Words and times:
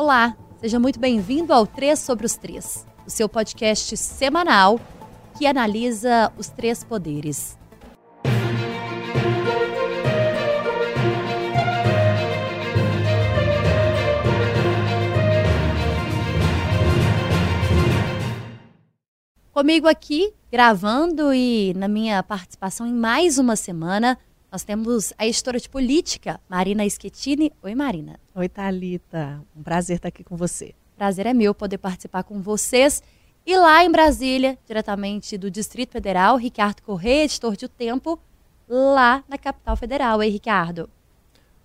Olá, 0.00 0.36
seja 0.60 0.78
muito 0.78 1.00
bem-vindo 1.00 1.52
ao 1.52 1.66
Três 1.66 1.98
sobre 1.98 2.24
os 2.24 2.36
Três, 2.36 2.86
o 3.04 3.10
seu 3.10 3.28
podcast 3.28 3.96
semanal 3.96 4.78
que 5.36 5.44
analisa 5.44 6.32
os 6.38 6.48
três 6.48 6.84
poderes. 6.84 7.58
Comigo 19.50 19.88
aqui, 19.88 20.32
gravando 20.48 21.34
e 21.34 21.74
na 21.74 21.88
minha 21.88 22.22
participação 22.22 22.86
em 22.86 22.94
mais 22.94 23.36
uma 23.36 23.56
semana, 23.56 24.16
nós 24.50 24.64
temos 24.64 25.12
a 25.18 25.26
editora 25.26 25.60
de 25.60 25.68
política, 25.68 26.40
Marina 26.48 26.88
Schettini. 26.88 27.52
Oi, 27.62 27.74
Marina. 27.74 28.18
Oi, 28.34 28.48
Talita. 28.48 29.42
Um 29.54 29.62
prazer 29.62 29.96
estar 29.96 30.08
aqui 30.08 30.24
com 30.24 30.36
você. 30.36 30.74
Prazer 30.96 31.26
é 31.26 31.34
meu 31.34 31.54
poder 31.54 31.76
participar 31.76 32.22
com 32.22 32.40
vocês. 32.40 33.02
E 33.44 33.56
lá 33.56 33.84
em 33.84 33.90
Brasília, 33.90 34.58
diretamente 34.66 35.36
do 35.36 35.50
Distrito 35.50 35.92
Federal, 35.92 36.36
Ricardo 36.36 36.80
Correia, 36.80 37.24
editor 37.24 37.56
de 37.56 37.66
O 37.66 37.68
Tempo, 37.68 38.18
lá 38.66 39.22
na 39.28 39.36
capital 39.36 39.76
federal. 39.76 40.18
Oi, 40.20 40.28
Ricardo. 40.30 40.88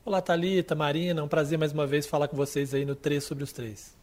Olá, 0.03 0.21
Talita, 0.21 0.75
Marina. 0.75 1.23
Um 1.23 1.27
prazer 1.29 1.57
mais 1.57 1.71
uma 1.71 1.87
vez 1.87 2.05
falar 2.05 2.27
com 2.27 2.35
vocês 2.35 2.73
aí 2.73 2.83
no 2.83 2.95
3 2.95 3.23
sobre 3.23 3.45
os 3.45 3.53
3. 3.53 3.95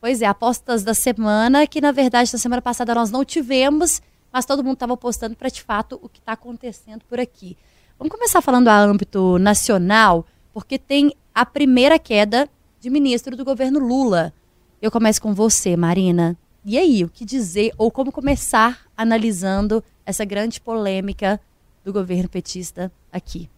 Pois 0.00 0.22
é, 0.22 0.26
apostas 0.26 0.84
da 0.84 0.94
semana, 0.94 1.66
que 1.66 1.80
na 1.80 1.90
verdade 1.90 2.32
na 2.32 2.38
semana 2.38 2.62
passada 2.62 2.94
nós 2.94 3.10
não 3.10 3.24
tivemos, 3.24 4.00
mas 4.32 4.46
todo 4.46 4.62
mundo 4.62 4.74
estava 4.74 4.94
apostando 4.94 5.34
para 5.34 5.48
de 5.48 5.62
fato 5.62 5.98
o 6.00 6.08
que 6.08 6.20
está 6.20 6.32
acontecendo 6.32 7.04
por 7.04 7.18
aqui. 7.18 7.56
Vamos 8.02 8.16
começar 8.16 8.42
falando 8.42 8.66
a 8.66 8.76
âmbito 8.76 9.38
nacional, 9.38 10.26
porque 10.52 10.76
tem 10.76 11.12
a 11.32 11.46
primeira 11.46 12.00
queda 12.00 12.48
de 12.80 12.90
ministro 12.90 13.36
do 13.36 13.44
governo 13.44 13.78
Lula. 13.78 14.34
Eu 14.82 14.90
começo 14.90 15.22
com 15.22 15.32
você, 15.32 15.76
Marina. 15.76 16.36
E 16.64 16.76
aí, 16.76 17.04
o 17.04 17.08
que 17.08 17.24
dizer 17.24 17.72
ou 17.78 17.92
como 17.92 18.10
começar 18.10 18.80
analisando 18.96 19.84
essa 20.04 20.24
grande 20.24 20.60
polêmica 20.60 21.40
do 21.84 21.92
governo 21.92 22.28
petista 22.28 22.90
aqui? 23.12 23.48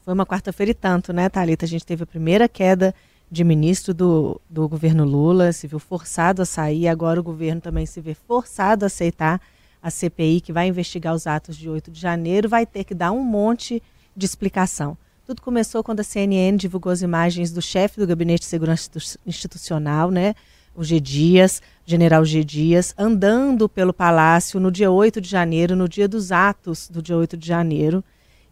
Foi 0.00 0.14
uma 0.14 0.24
quarta-feira 0.24 0.70
e 0.70 0.74
tanto, 0.74 1.12
né, 1.12 1.28
Thalita? 1.28 1.66
A 1.66 1.68
gente 1.68 1.84
teve 1.84 2.04
a 2.04 2.06
primeira 2.06 2.48
queda 2.48 2.94
de 3.30 3.44
ministro 3.44 3.92
do, 3.92 4.40
do 4.48 4.66
governo 4.70 5.04
Lula, 5.04 5.52
se 5.52 5.66
viu 5.66 5.78
forçado 5.78 6.40
a 6.40 6.46
sair, 6.46 6.88
agora 6.88 7.20
o 7.20 7.22
governo 7.22 7.60
também 7.60 7.84
se 7.84 8.00
vê 8.00 8.14
forçado 8.14 8.84
a 8.84 8.86
aceitar 8.86 9.38
a 9.82 9.90
CPI, 9.90 10.40
que 10.40 10.52
vai 10.52 10.68
investigar 10.68 11.12
os 11.12 11.26
atos 11.26 11.56
de 11.56 11.68
8 11.68 11.90
de 11.90 12.00
janeiro, 12.00 12.48
vai 12.48 12.64
ter 12.64 12.84
que 12.84 12.94
dar 12.94 13.10
um 13.10 13.22
monte 13.22 13.82
de 14.16 14.26
explicação. 14.26 14.96
Tudo 15.24 15.40
começou 15.40 15.82
quando 15.84 16.00
a 16.00 16.04
CNN 16.04 16.56
divulgou 16.56 16.90
as 16.92 17.00
imagens 17.00 17.52
do 17.52 17.62
chefe 17.62 18.00
do 18.00 18.06
Gabinete 18.06 18.40
de 18.40 18.46
Segurança 18.46 18.90
Institucional, 19.24 20.10
né, 20.10 20.34
o 20.74 20.82
G. 20.82 20.98
Dias, 20.98 21.62
general 21.86 22.24
G. 22.24 22.42
Dias, 22.42 22.94
andando 22.98 23.68
pelo 23.68 23.92
palácio 23.92 24.58
no 24.58 24.70
dia 24.70 24.90
8 24.90 25.20
de 25.20 25.28
janeiro, 25.28 25.76
no 25.76 25.88
dia 25.88 26.08
dos 26.08 26.32
atos 26.32 26.88
do 26.88 27.00
dia 27.00 27.16
8 27.16 27.36
de 27.36 27.46
janeiro, 27.46 28.02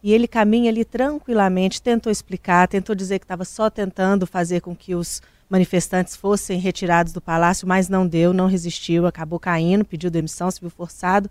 e 0.03 0.13
ele 0.13 0.27
caminha 0.27 0.71
ali 0.71 0.85
tranquilamente, 0.85 1.81
tentou 1.81 2.11
explicar, 2.11 2.67
tentou 2.67 2.95
dizer 2.95 3.19
que 3.19 3.25
estava 3.25 3.45
só 3.45 3.69
tentando 3.69 4.25
fazer 4.25 4.61
com 4.61 4.75
que 4.75 4.95
os 4.95 5.21
manifestantes 5.49 6.15
fossem 6.15 6.59
retirados 6.59 7.11
do 7.11 7.19
palácio, 7.19 7.67
mas 7.67 7.89
não 7.89 8.07
deu, 8.07 8.33
não 8.33 8.47
resistiu, 8.47 9.05
acabou 9.05 9.39
caindo, 9.39 9.83
pediu 9.83 10.09
demissão, 10.09 10.49
se 10.49 10.61
viu 10.61 10.69
forçado 10.69 11.29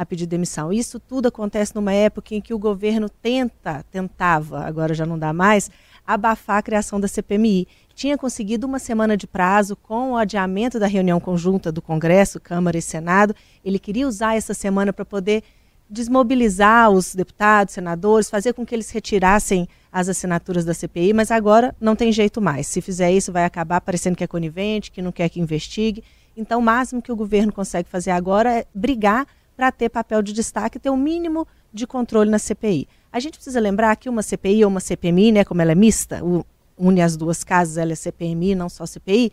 a 0.00 0.06
pedir 0.06 0.24
demissão. 0.24 0.72
Isso 0.72 0.98
tudo 0.98 1.28
acontece 1.28 1.74
numa 1.74 1.92
época 1.92 2.34
em 2.34 2.40
que 2.40 2.54
o 2.54 2.58
governo 2.58 3.06
tenta, 3.06 3.84
tentava, 3.90 4.64
agora 4.64 4.94
já 4.94 5.04
não 5.04 5.18
dá 5.18 5.30
mais, 5.30 5.70
abafar 6.06 6.56
a 6.56 6.62
criação 6.62 6.98
da 6.98 7.06
CPMI. 7.06 7.68
Tinha 7.94 8.16
conseguido 8.16 8.66
uma 8.66 8.78
semana 8.78 9.14
de 9.14 9.26
prazo 9.26 9.76
com 9.76 10.12
o 10.12 10.16
adiamento 10.16 10.80
da 10.80 10.86
reunião 10.86 11.20
conjunta 11.20 11.70
do 11.70 11.82
Congresso, 11.82 12.40
Câmara 12.40 12.78
e 12.78 12.82
Senado. 12.82 13.36
Ele 13.62 13.78
queria 13.78 14.08
usar 14.08 14.36
essa 14.36 14.54
semana 14.54 14.90
para 14.90 15.04
poder 15.04 15.44
desmobilizar 15.90 16.90
os 16.90 17.14
deputados, 17.14 17.74
senadores, 17.74 18.30
fazer 18.30 18.54
com 18.54 18.64
que 18.64 18.74
eles 18.74 18.90
retirassem 18.90 19.68
as 19.92 20.08
assinaturas 20.08 20.64
da 20.64 20.72
CPI, 20.72 21.12
mas 21.12 21.30
agora 21.30 21.76
não 21.78 21.94
tem 21.94 22.10
jeito 22.10 22.40
mais. 22.40 22.66
Se 22.68 22.80
fizer 22.80 23.12
isso, 23.12 23.30
vai 23.30 23.44
acabar 23.44 23.82
parecendo 23.82 24.16
que 24.16 24.24
é 24.24 24.26
conivente, 24.26 24.90
que 24.90 25.02
não 25.02 25.12
quer 25.12 25.28
que 25.28 25.40
investigue. 25.40 26.02
Então, 26.34 26.60
o 26.60 26.62
máximo 26.62 27.02
que 27.02 27.12
o 27.12 27.16
governo 27.16 27.52
consegue 27.52 27.90
fazer 27.90 28.12
agora 28.12 28.60
é 28.60 28.66
brigar 28.74 29.26
para 29.60 29.70
ter 29.70 29.90
papel 29.90 30.22
de 30.22 30.32
destaque 30.32 30.78
e 30.78 30.80
ter 30.80 30.88
o 30.88 30.94
um 30.94 30.96
mínimo 30.96 31.46
de 31.70 31.86
controle 31.86 32.30
na 32.30 32.38
CPI. 32.38 32.88
A 33.12 33.20
gente 33.20 33.34
precisa 33.34 33.60
lembrar 33.60 33.94
que 33.94 34.08
uma 34.08 34.22
CPI 34.22 34.64
ou 34.64 34.70
uma 34.70 34.80
CPMI, 34.80 35.32
né, 35.32 35.44
como 35.44 35.60
ela 35.60 35.72
é 35.72 35.74
mista, 35.74 36.22
une 36.78 37.02
as 37.02 37.14
duas 37.14 37.44
casas, 37.44 37.76
ela 37.76 37.92
é 37.92 37.94
CPMI, 37.94 38.54
não 38.54 38.70
só 38.70 38.86
CPI, 38.86 39.30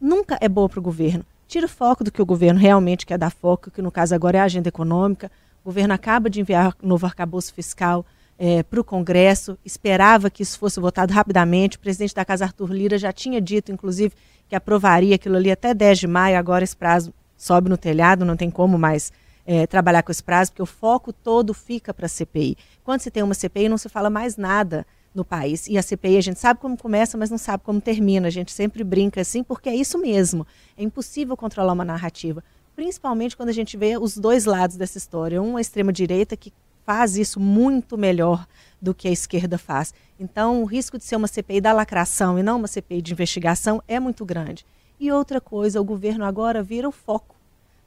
nunca 0.00 0.38
é 0.40 0.48
boa 0.48 0.68
para 0.68 0.78
o 0.78 0.82
governo. 0.82 1.24
Tira 1.48 1.66
o 1.66 1.68
foco 1.68 2.04
do 2.04 2.12
que 2.12 2.22
o 2.22 2.24
governo 2.24 2.60
realmente 2.60 3.04
quer 3.04 3.18
dar 3.18 3.30
foco, 3.30 3.68
que 3.68 3.82
no 3.82 3.90
caso 3.90 4.14
agora 4.14 4.38
é 4.38 4.40
a 4.42 4.44
agenda 4.44 4.68
econômica, 4.68 5.28
o 5.64 5.70
governo 5.70 5.92
acaba 5.92 6.30
de 6.30 6.40
enviar 6.40 6.76
novo 6.80 7.04
arcabouço 7.04 7.52
fiscal 7.52 8.06
é, 8.38 8.62
para 8.62 8.80
o 8.80 8.84
Congresso, 8.84 9.58
esperava 9.64 10.30
que 10.30 10.44
isso 10.44 10.56
fosse 10.56 10.78
votado 10.78 11.12
rapidamente. 11.12 11.78
O 11.78 11.80
presidente 11.80 12.14
da 12.14 12.24
Casa, 12.24 12.44
Arthur 12.44 12.72
Lira, 12.72 12.96
já 12.96 13.12
tinha 13.12 13.40
dito, 13.40 13.72
inclusive, 13.72 14.14
que 14.48 14.54
aprovaria 14.54 15.16
aquilo 15.16 15.34
ali 15.34 15.50
até 15.50 15.74
10 15.74 15.98
de 15.98 16.06
maio. 16.06 16.38
Agora 16.38 16.62
esse 16.62 16.76
prazo 16.76 17.12
sobe 17.36 17.68
no 17.68 17.76
telhado, 17.76 18.24
não 18.24 18.36
tem 18.36 18.50
como 18.50 18.78
mais 18.78 19.10
é, 19.50 19.66
trabalhar 19.66 20.02
com 20.02 20.12
esse 20.12 20.22
prazo, 20.22 20.52
porque 20.52 20.62
o 20.62 20.66
foco 20.66 21.12
todo 21.12 21.54
fica 21.54 21.94
para 21.94 22.04
a 22.04 22.08
CPI. 22.08 22.56
Quando 22.84 23.00
se 23.00 23.10
tem 23.10 23.22
uma 23.22 23.32
CPI, 23.32 23.68
não 23.68 23.78
se 23.78 23.88
fala 23.88 24.10
mais 24.10 24.36
nada 24.36 24.86
no 25.14 25.24
país. 25.24 25.66
E 25.66 25.78
a 25.78 25.82
CPI 25.82 26.18
a 26.18 26.20
gente 26.20 26.38
sabe 26.38 26.60
como 26.60 26.76
começa, 26.76 27.16
mas 27.16 27.30
não 27.30 27.38
sabe 27.38 27.64
como 27.64 27.80
termina. 27.80 28.28
A 28.28 28.30
gente 28.30 28.52
sempre 28.52 28.84
brinca 28.84 29.22
assim, 29.22 29.42
porque 29.42 29.70
é 29.70 29.74
isso 29.74 29.98
mesmo. 29.98 30.46
É 30.76 30.82
impossível 30.82 31.36
controlar 31.36 31.72
uma 31.72 31.84
narrativa 31.84 32.44
principalmente 32.78 33.36
quando 33.36 33.48
a 33.48 33.52
gente 33.52 33.76
vê 33.76 33.98
os 33.98 34.16
dois 34.16 34.44
lados 34.44 34.76
dessa 34.76 34.98
história. 34.98 35.42
Um, 35.42 35.56
a 35.56 35.60
extrema-direita, 35.60 36.36
que 36.36 36.52
faz 36.86 37.16
isso 37.16 37.40
muito 37.40 37.98
melhor 37.98 38.46
do 38.80 38.94
que 38.94 39.08
a 39.08 39.10
esquerda 39.10 39.58
faz. 39.58 39.92
Então, 40.16 40.62
o 40.62 40.64
risco 40.64 40.96
de 40.96 41.02
ser 41.02 41.16
uma 41.16 41.26
CPI 41.26 41.60
da 41.60 41.72
lacração 41.72 42.38
e 42.38 42.42
não 42.42 42.56
uma 42.56 42.68
CPI 42.68 43.02
de 43.02 43.12
investigação 43.12 43.82
é 43.88 43.98
muito 43.98 44.24
grande. 44.24 44.64
E 45.00 45.10
outra 45.10 45.40
coisa, 45.40 45.80
o 45.80 45.84
governo 45.84 46.24
agora 46.24 46.62
vira 46.62 46.88
o 46.88 46.92
foco. 46.92 47.34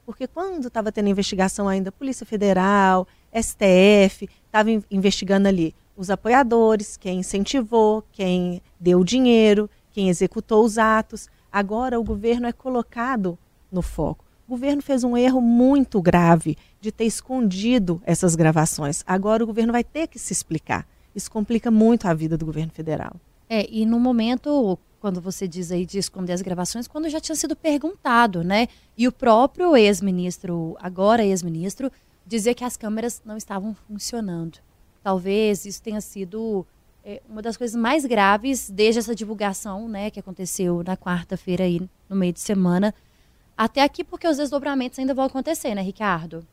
Porque 0.04 0.26
quando 0.26 0.66
estava 0.66 0.90
tendo 0.90 1.08
investigação 1.08 1.68
ainda, 1.68 1.92
Polícia 1.92 2.26
Federal, 2.26 3.06
STF, 3.32 4.28
estava 4.46 4.70
investigando 4.90 5.48
ali 5.48 5.74
os 5.96 6.10
apoiadores, 6.10 6.96
quem 6.96 7.20
incentivou, 7.20 8.04
quem 8.12 8.60
deu 8.78 9.04
dinheiro, 9.04 9.70
quem 9.90 10.08
executou 10.08 10.64
os 10.64 10.78
atos. 10.78 11.28
Agora 11.50 12.00
o 12.00 12.04
governo 12.04 12.46
é 12.46 12.52
colocado 12.52 13.38
no 13.70 13.82
foco. 13.82 14.24
O 14.46 14.50
governo 14.52 14.82
fez 14.82 15.04
um 15.04 15.16
erro 15.16 15.40
muito 15.40 16.02
grave 16.02 16.56
de 16.80 16.90
ter 16.90 17.04
escondido 17.04 18.02
essas 18.04 18.34
gravações. 18.34 19.04
Agora 19.06 19.44
o 19.44 19.46
governo 19.46 19.72
vai 19.72 19.84
ter 19.84 20.08
que 20.08 20.18
se 20.18 20.32
explicar. 20.32 20.86
Isso 21.14 21.30
complica 21.30 21.70
muito 21.70 22.06
a 22.06 22.14
vida 22.14 22.36
do 22.36 22.44
governo 22.44 22.72
federal. 22.72 23.14
É, 23.48 23.66
e 23.70 23.84
no 23.86 24.00
momento, 24.00 24.78
quando 25.02 25.20
você 25.20 25.48
diz 25.48 25.72
aí 25.72 25.84
de 25.84 25.98
esconder 25.98 26.32
as 26.32 26.42
gravações, 26.42 26.86
quando 26.86 27.08
já 27.08 27.20
tinha 27.20 27.34
sido 27.34 27.56
perguntado, 27.56 28.44
né? 28.44 28.68
E 28.96 29.08
o 29.08 29.12
próprio 29.12 29.76
ex-ministro, 29.76 30.76
agora 30.78 31.24
ex-ministro, 31.24 31.90
dizia 32.24 32.54
que 32.54 32.62
as 32.62 32.76
câmeras 32.76 33.20
não 33.24 33.36
estavam 33.36 33.74
funcionando. 33.74 34.60
Talvez 35.02 35.66
isso 35.66 35.82
tenha 35.82 36.00
sido 36.00 36.64
é, 37.04 37.20
uma 37.28 37.42
das 37.42 37.56
coisas 37.56 37.74
mais 37.74 38.06
graves 38.06 38.70
desde 38.70 39.00
essa 39.00 39.12
divulgação, 39.12 39.88
né, 39.88 40.08
que 40.08 40.20
aconteceu 40.20 40.84
na 40.86 40.96
quarta-feira 40.96 41.64
aí 41.64 41.80
no 42.08 42.14
meio 42.14 42.32
de 42.32 42.40
semana 42.40 42.94
até 43.56 43.82
aqui, 43.82 44.04
porque 44.04 44.28
os 44.28 44.36
desdobramentos 44.36 45.00
ainda 45.00 45.12
vão 45.12 45.24
acontecer, 45.24 45.74
né, 45.74 45.82
Ricardo? 45.82 46.46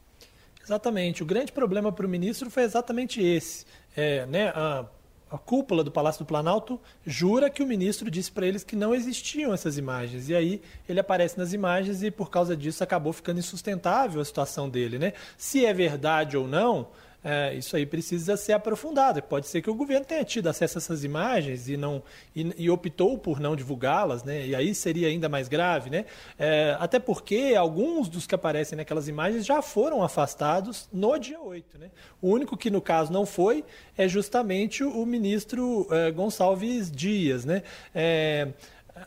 Exatamente. 0.64 1.22
O 1.22 1.26
grande 1.26 1.52
problema 1.52 1.92
para 1.92 2.06
o 2.06 2.10
ministro 2.10 2.50
foi 2.50 2.64
exatamente 2.64 3.22
esse. 3.22 3.64
É, 3.96 4.26
né, 4.26 4.50
a, 4.50 4.88
a 5.32 5.38
cúpula 5.38 5.84
do 5.84 5.92
Palácio 5.92 6.24
do 6.24 6.28
Planalto 6.28 6.80
jura 7.06 7.50
que 7.50 7.62
o 7.62 7.68
ministro 7.68 8.10
disse 8.10 8.32
para 8.32 8.48
eles 8.48 8.64
que 8.64 8.76
não 8.76 8.96
existiam 8.96 9.54
essas 9.54 9.78
imagens. 9.78 10.30
E 10.30 10.36
aí 10.36 10.62
ele 10.88 11.00
aparece 11.00 11.38
nas 11.38 11.54
imagens 11.54 12.02
e, 12.02 12.10
por 12.10 12.30
causa 12.30 12.58
disso, 12.58 12.84
acabou 12.84 13.14
ficando 13.14 13.40
insustentável 13.40 14.22
a 14.22 14.26
situação 14.26 14.70
dele. 14.70 14.98
Né? 14.98 15.14
Se 15.38 15.66
é 15.66 15.74
verdade 15.74 16.36
ou 16.36 16.48
não, 16.48 16.88
é, 17.24 17.54
isso 17.54 17.76
aí 17.76 17.86
precisa 17.86 18.38
ser 18.38 18.54
aprofundado. 18.54 19.22
Pode 19.22 19.48
ser 19.48 19.62
que 19.62 19.70
o 19.70 19.76
governo 19.76 20.06
tenha 20.06 20.24
tido 20.24 20.48
acesso 20.48 20.78
a 20.78 20.80
essas 20.80 21.04
imagens 21.04 21.68
e 21.68 21.76
não 21.76 22.02
e, 22.36 22.54
e 22.58 22.70
optou 22.70 23.18
por 23.18 23.40
não 23.40 23.56
divulgá-las, 23.56 24.24
né? 24.24 24.46
E 24.48 24.56
aí 24.56 24.74
seria 24.74 25.08
ainda 25.10 25.28
mais 25.28 25.48
grave, 25.48 25.90
né? 25.90 26.06
É, 26.38 26.78
até 26.80 26.98
porque 26.98 27.56
alguns 27.58 28.08
dos 28.08 28.26
que 28.26 28.36
aparecem 28.36 28.78
naquelas 28.78 29.08
imagens 29.08 29.46
já 29.46 29.62
foram 29.62 30.02
afastados 30.02 30.88
no 30.94 31.18
dia 31.18 31.40
8, 31.42 31.78
né? 31.78 31.90
O 32.22 32.30
único 32.30 32.56
que 32.56 32.70
no 32.70 32.82
caso 32.82 33.12
não 33.12 33.26
foi 33.26 33.66
é 33.98 34.08
justamente 34.08 34.84
o, 34.84 35.06
ministro 35.06 35.88
é, 35.92 36.12
Gonçalves 36.12 36.90
Dias, 36.90 37.44
né? 37.44 37.64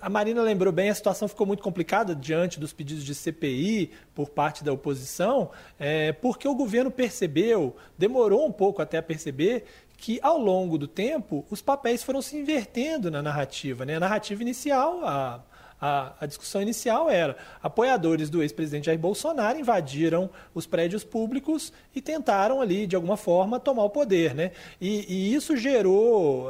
A 0.01 0.09
Marina 0.09 0.43
lembrou 0.43 0.73
bem, 0.73 0.91
a 0.91 0.95
situação 0.95 1.29
ficou 1.29 1.47
muito 1.47 1.63
complicada 1.63 2.15
diante 2.15 2.59
dos 2.59 2.73
pedidos 2.73 3.05
de 3.05 3.15
CPI 3.15 3.91
por 4.15 4.31
parte 4.31 4.65
da 4.65 4.73
oposição, 4.73 5.51
é, 5.79 6.13
porque 6.13 6.47
o 6.47 6.55
governo 6.55 6.91
percebeu, 6.91 7.77
demorou 7.99 8.47
um 8.47 8.53
pouco 8.53 8.81
até 8.81 9.01
perceber, 9.03 9.65
que 9.97 10.19
ao 10.23 10.39
longo 10.39 10.79
do 10.79 10.89
tempo 10.89 11.45
os 11.51 11.63
papéis 11.63 12.03
foram 12.03 12.23
se 12.23 12.37
invertendo 12.37 13.11
na 13.11 13.23
narrativa. 13.23 13.85
Né? 13.85 13.97
A 13.97 14.01
narrativa 14.01 14.43
inicial, 14.43 15.05
a, 15.05 15.41
A, 15.81 16.15
a 16.21 16.27
discussão 16.27 16.63
inicial 16.63 17.11
era: 17.11 17.37
apoiadores 17.61 18.31
do 18.31 18.41
ex-presidente 18.41 18.87
Jair 18.87 18.99
Bolsonaro 18.99 19.59
invadiram 19.59 20.31
os 20.55 20.65
prédios 20.65 21.03
públicos 21.03 21.73
e 21.93 22.01
tentaram 22.01 22.61
ali, 22.61 22.87
de 22.87 22.95
alguma 22.95 23.17
forma, 23.17 23.59
tomar 23.59 23.83
o 23.83 23.91
poder. 23.91 24.33
Né? 24.33 24.53
E, 24.81 25.05
e 25.13 25.35
isso 25.35 25.57
gerou 25.57 26.49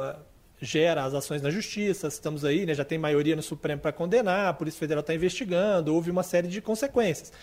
gera 0.63 1.03
as 1.03 1.13
ações 1.13 1.41
na 1.41 1.49
justiça, 1.49 2.07
estamos 2.07 2.45
aí, 2.45 2.65
né, 2.65 2.73
já 2.73 2.85
tem 2.85 2.97
maioria 2.97 3.35
no 3.35 3.41
Supremo 3.43 3.81
para 3.81 3.91
condenar, 3.91 4.47
a 4.47 4.53
Polícia 4.53 4.79
Federal 4.79 5.01
está 5.01 5.13
investigando, 5.13 5.93
houve 5.93 6.09
uma 6.09 6.23
série 6.23 6.47
de 6.47 6.61
consequências. 6.61 7.33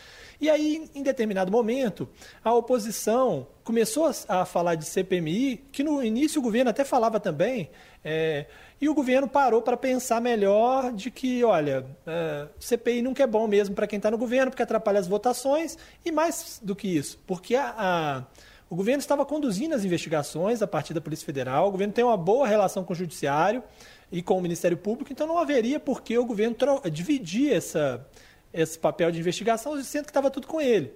E 0.40 0.48
aí, 0.48 0.90
em 0.94 1.02
determinado 1.02 1.52
momento, 1.52 2.08
a 2.42 2.54
oposição 2.54 3.46
começou 3.62 4.10
a 4.26 4.46
falar 4.46 4.74
de 4.74 4.86
CPMI, 4.86 5.66
que 5.70 5.82
no 5.82 6.02
início 6.02 6.40
o 6.40 6.42
governo 6.42 6.70
até 6.70 6.82
falava 6.82 7.20
também, 7.20 7.70
é, 8.02 8.46
e 8.80 8.88
o 8.88 8.94
governo 8.94 9.28
parou 9.28 9.60
para 9.60 9.76
pensar 9.76 10.18
melhor 10.18 10.90
de 10.94 11.10
que, 11.10 11.44
olha, 11.44 11.84
é, 12.06 12.48
CPI 12.58 13.02
nunca 13.02 13.22
é 13.22 13.26
bom 13.26 13.46
mesmo 13.46 13.74
para 13.74 13.86
quem 13.86 13.98
está 13.98 14.10
no 14.10 14.16
governo, 14.16 14.50
porque 14.50 14.62
atrapalha 14.62 14.98
as 14.98 15.06
votações, 15.06 15.76
e 16.02 16.10
mais 16.10 16.58
do 16.62 16.74
que 16.74 16.88
isso, 16.88 17.18
porque 17.26 17.54
a, 17.54 17.74
a 17.76 18.24
o 18.70 18.76
governo 18.76 19.00
estava 19.00 19.26
conduzindo 19.26 19.74
as 19.74 19.84
investigações 19.84 20.62
a 20.62 20.66
partir 20.66 20.94
da 20.94 21.00
Polícia 21.00 21.26
Federal, 21.26 21.66
o 21.66 21.72
governo 21.72 21.92
tem 21.92 22.04
uma 22.04 22.16
boa 22.16 22.46
relação 22.46 22.84
com 22.84 22.92
o 22.92 22.96
Judiciário 22.96 23.64
e 24.12 24.22
com 24.22 24.38
o 24.38 24.40
Ministério 24.40 24.76
Público, 24.76 25.12
então 25.12 25.26
não 25.26 25.38
haveria 25.38 25.80
por 25.80 26.02
que 26.02 26.16
o 26.16 26.24
governo 26.24 26.56
dividir 26.90 27.52
essa, 27.52 28.06
esse 28.54 28.78
papel 28.78 29.10
de 29.10 29.18
investigação, 29.18 29.82
sendo 29.82 30.04
que 30.04 30.10
estava 30.10 30.30
tudo 30.30 30.46
com 30.46 30.60
ele. 30.60 30.94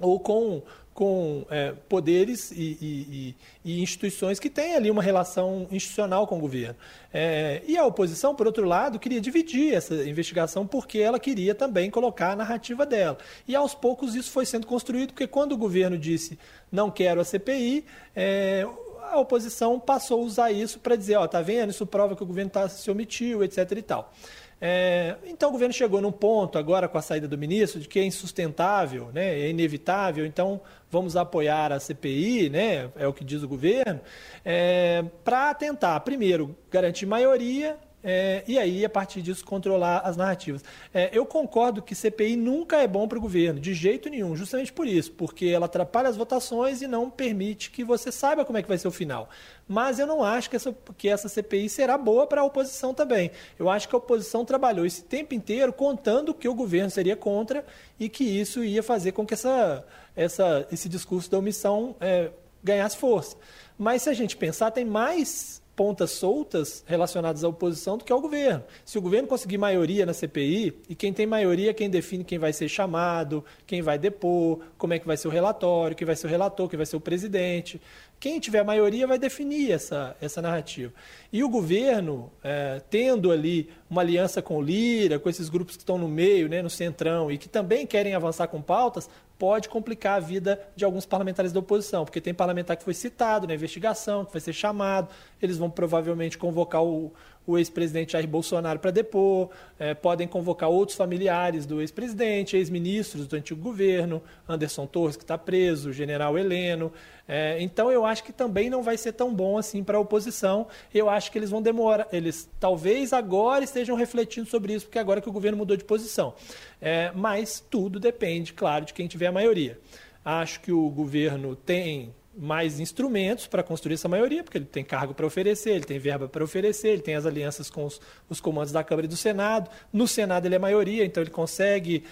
Ou 0.00 0.18
com, 0.18 0.62
com 0.96 1.44
é, 1.50 1.74
poderes 1.90 2.50
e, 2.50 2.78
e, 2.80 3.34
e, 3.62 3.82
instituições 3.82 4.40
que 4.40 4.48
têm 4.48 4.74
ali 4.74 4.90
uma 4.90 5.02
relação 5.02 5.68
institucional 5.70 6.26
com 6.26 6.38
o 6.38 6.40
governo. 6.40 6.74
É, 7.12 7.62
e 7.68 7.76
a 7.76 7.84
oposição, 7.84 8.34
por 8.34 8.46
outro 8.46 8.66
lado, 8.66 8.98
queria 8.98 9.20
dividir 9.20 9.74
essa 9.74 9.94
investigação 10.08 10.66
porque 10.66 10.98
ela 10.98 11.20
queria 11.20 11.54
também 11.54 11.90
colocar 11.90 12.32
a 12.32 12.36
narrativa 12.36 12.86
dela. 12.86 13.18
E 13.46 13.54
aos 13.54 13.74
poucos 13.74 14.14
isso 14.14 14.30
foi 14.30 14.46
sendo 14.46 14.66
construído, 14.66 15.12
porque 15.12 15.26
quando 15.26 15.52
o 15.52 15.58
governo 15.58 15.98
disse 15.98 16.38
não 16.72 16.90
quero 16.90 17.20
a 17.20 17.24
CPI, 17.24 17.84
é, 18.14 18.66
a 19.10 19.18
oposição 19.20 19.78
passou 19.78 20.22
a 20.22 20.24
usar 20.24 20.50
isso 20.50 20.78
para 20.78 20.96
dizer, 20.96 21.16
ó, 21.16 21.28
tá 21.28 21.42
vendo, 21.42 21.70
isso 21.70 21.86
prova 21.86 22.16
que 22.16 22.22
o 22.22 22.26
governo 22.26 22.50
tá, 22.50 22.68
se 22.70 22.90
omitiu, 22.90 23.44
etc. 23.44 23.70
e 23.72 23.82
tal. 23.82 24.12
É, 24.58 25.16
então 25.26 25.50
o 25.50 25.52
governo 25.52 25.74
chegou 25.74 26.00
num 26.00 26.12
ponto 26.12 26.56
agora 26.56 26.88
com 26.88 26.96
a 26.96 27.02
saída 27.02 27.28
do 27.28 27.36
ministro 27.36 27.78
de 27.78 27.86
que 27.86 27.98
é 27.98 28.04
insustentável, 28.04 29.10
né, 29.12 29.38
é 29.38 29.50
inevitável, 29.50 30.24
então 30.24 30.62
vamos 30.90 31.14
apoiar 31.14 31.72
a 31.72 31.78
CPI, 31.78 32.48
né, 32.48 32.90
é 32.96 33.06
o 33.06 33.12
que 33.12 33.22
diz 33.22 33.42
o 33.42 33.48
governo, 33.48 34.00
é, 34.42 35.04
para 35.22 35.52
tentar, 35.52 36.00
primeiro, 36.00 36.56
garantir 36.70 37.04
maioria 37.04 37.76
é, 38.08 38.44
e 38.46 38.56
aí, 38.56 38.84
a 38.84 38.88
partir 38.88 39.20
disso, 39.20 39.44
controlar 39.44 39.98
as 39.98 40.16
narrativas. 40.16 40.62
É, 40.94 41.10
eu 41.12 41.26
concordo 41.26 41.82
que 41.82 41.92
CPI 41.92 42.36
nunca 42.36 42.76
é 42.76 42.86
bom 42.86 43.08
para 43.08 43.18
o 43.18 43.20
governo, 43.20 43.58
de 43.58 43.74
jeito 43.74 44.08
nenhum, 44.08 44.36
justamente 44.36 44.72
por 44.72 44.86
isso, 44.86 45.10
porque 45.10 45.46
ela 45.46 45.66
atrapalha 45.66 46.08
as 46.08 46.16
votações 46.16 46.80
e 46.82 46.86
não 46.86 47.10
permite 47.10 47.68
que 47.68 47.82
você 47.82 48.12
saiba 48.12 48.44
como 48.44 48.58
é 48.58 48.62
que 48.62 48.68
vai 48.68 48.78
ser 48.78 48.86
o 48.86 48.92
final. 48.92 49.28
Mas 49.66 49.98
eu 49.98 50.06
não 50.06 50.22
acho 50.22 50.48
que 50.48 50.54
essa, 50.54 50.72
que 50.96 51.08
essa 51.08 51.28
CPI 51.28 51.68
será 51.68 51.98
boa 51.98 52.28
para 52.28 52.42
a 52.42 52.44
oposição 52.44 52.94
também. 52.94 53.32
Eu 53.58 53.68
acho 53.68 53.88
que 53.88 53.94
a 53.96 53.98
oposição 53.98 54.44
trabalhou 54.44 54.86
esse 54.86 55.02
tempo 55.02 55.34
inteiro 55.34 55.72
contando 55.72 56.32
que 56.32 56.48
o 56.48 56.54
governo 56.54 56.90
seria 56.90 57.16
contra 57.16 57.66
e 57.98 58.08
que 58.08 58.22
isso 58.22 58.62
ia 58.62 58.84
fazer 58.84 59.10
com 59.10 59.26
que 59.26 59.34
essa, 59.34 59.84
essa, 60.14 60.64
esse 60.70 60.88
discurso 60.88 61.28
da 61.28 61.38
omissão 61.38 61.96
é, 62.00 62.30
ganhasse 62.62 62.96
força. 62.96 63.36
Mas 63.76 64.02
se 64.02 64.10
a 64.10 64.14
gente 64.14 64.36
pensar, 64.36 64.70
tem 64.70 64.84
mais 64.84 65.60
pontas 65.76 66.12
soltas 66.12 66.82
relacionadas 66.86 67.44
à 67.44 67.48
oposição 67.48 67.98
do 67.98 68.04
que 68.04 68.10
ao 68.10 68.20
governo. 68.20 68.64
Se 68.82 68.96
o 68.96 69.02
governo 69.02 69.28
conseguir 69.28 69.58
maioria 69.58 70.06
na 70.06 70.14
CPI, 70.14 70.74
e 70.88 70.94
quem 70.94 71.12
tem 71.12 71.26
maioria 71.26 71.70
é 71.70 71.74
quem 71.74 71.90
define 71.90 72.24
quem 72.24 72.38
vai 72.38 72.52
ser 72.54 72.66
chamado, 72.66 73.44
quem 73.66 73.82
vai 73.82 73.98
depor, 73.98 74.60
como 74.78 74.94
é 74.94 74.98
que 74.98 75.06
vai 75.06 75.18
ser 75.18 75.28
o 75.28 75.30
relatório, 75.30 75.94
quem 75.94 76.06
vai 76.06 76.16
ser 76.16 76.26
o 76.26 76.30
relator, 76.30 76.66
quem 76.68 76.78
vai 76.78 76.86
ser 76.86 76.96
o 76.96 77.00
presidente. 77.00 77.78
Quem 78.18 78.40
tiver 78.40 78.64
maioria 78.64 79.06
vai 79.06 79.18
definir 79.18 79.70
essa, 79.70 80.16
essa 80.22 80.40
narrativa. 80.40 80.90
E 81.30 81.44
o 81.44 81.48
governo, 81.50 82.32
é, 82.42 82.80
tendo 82.88 83.30
ali 83.30 83.68
uma 83.90 84.00
aliança 84.00 84.40
com 84.40 84.56
o 84.56 84.62
Lira, 84.62 85.18
com 85.18 85.28
esses 85.28 85.50
grupos 85.50 85.76
que 85.76 85.82
estão 85.82 85.98
no 85.98 86.08
meio, 86.08 86.48
né, 86.48 86.62
no 86.62 86.70
centrão, 86.70 87.30
e 87.30 87.36
que 87.36 87.46
também 87.46 87.86
querem 87.86 88.14
avançar 88.14 88.48
com 88.48 88.62
pautas, 88.62 89.10
pode 89.38 89.68
complicar 89.68 90.16
a 90.16 90.20
vida 90.20 90.60
de 90.74 90.84
alguns 90.84 91.04
parlamentares 91.04 91.52
da 91.52 91.60
oposição, 91.60 92.04
porque 92.04 92.20
tem 92.20 92.32
parlamentar 92.32 92.76
que 92.76 92.84
foi 92.84 92.94
citado 92.94 93.46
na 93.46 93.54
investigação, 93.54 94.24
que 94.24 94.32
vai 94.32 94.40
ser 94.40 94.52
chamado, 94.52 95.08
eles 95.40 95.58
vão 95.58 95.70
provavelmente 95.70 96.38
convocar 96.38 96.82
o, 96.82 97.12
o 97.46 97.56
ex-presidente 97.56 98.12
Jair 98.12 98.26
Bolsonaro 98.26 98.78
para 98.78 98.90
depor, 98.90 99.50
é, 99.78 99.94
podem 99.94 100.26
convocar 100.26 100.68
outros 100.68 100.96
familiares 100.96 101.64
do 101.64 101.80
ex-presidente, 101.80 102.56
ex-ministros 102.56 103.26
do 103.26 103.36
antigo 103.36 103.62
governo, 103.62 104.20
Anderson 104.48 104.86
Torres, 104.86 105.16
que 105.16 105.22
está 105.22 105.38
preso, 105.38 105.90
o 105.90 105.92
general 105.92 106.36
Heleno. 106.36 106.92
É, 107.28 107.60
então, 107.60 107.90
eu 107.90 108.04
acho 108.04 108.24
que 108.24 108.32
também 108.32 108.68
não 108.68 108.82
vai 108.82 108.96
ser 108.96 109.12
tão 109.12 109.32
bom 109.32 109.56
assim 109.56 109.84
para 109.84 109.96
a 109.96 110.00
oposição. 110.00 110.66
Eu 110.92 111.08
acho 111.08 111.30
que 111.30 111.38
eles 111.38 111.50
vão 111.50 111.62
demorar, 111.62 112.08
eles 112.12 112.48
talvez 112.58 113.12
agora 113.12 113.62
estejam 113.62 113.96
refletindo 113.96 114.48
sobre 114.48 114.74
isso, 114.74 114.86
porque 114.86 114.98
agora 114.98 115.20
que 115.20 115.28
o 115.28 115.32
governo 115.32 115.58
mudou 115.58 115.76
de 115.76 115.84
posição. 115.84 116.34
É, 116.80 117.12
mas 117.14 117.64
tudo 117.70 118.00
depende, 118.00 118.52
claro, 118.52 118.84
de 118.84 118.92
quem 118.92 119.06
tiver 119.06 119.26
a 119.26 119.32
maioria. 119.32 119.78
Acho 120.24 120.60
que 120.60 120.72
o 120.72 120.88
governo 120.90 121.54
tem 121.54 122.12
mais 122.36 122.78
instrumentos 122.78 123.46
para 123.46 123.62
construir 123.62 123.94
essa 123.94 124.08
maioria, 124.08 124.44
porque 124.44 124.58
ele 124.58 124.66
tem 124.66 124.84
cargo 124.84 125.14
para 125.14 125.26
oferecer, 125.26 125.70
ele 125.70 125.84
tem 125.84 125.98
verba 125.98 126.28
para 126.28 126.44
oferecer, 126.44 126.88
ele 126.88 127.02
tem 127.02 127.14
as 127.14 127.24
alianças 127.24 127.70
com 127.70 127.84
os, 127.86 128.00
os, 128.28 128.40
comandos 128.40 128.72
da 128.72 128.84
Câmara 128.84 129.06
e 129.06 129.08
do 129.08 129.16
Senado. 129.16 129.70
No 129.92 130.06
Senado 130.06 130.46
ele 130.46 130.54
é 130.54 130.58
maioria, 130.58 131.04
então 131.04 131.22
ele 131.22 131.30
consegue 131.30 132.04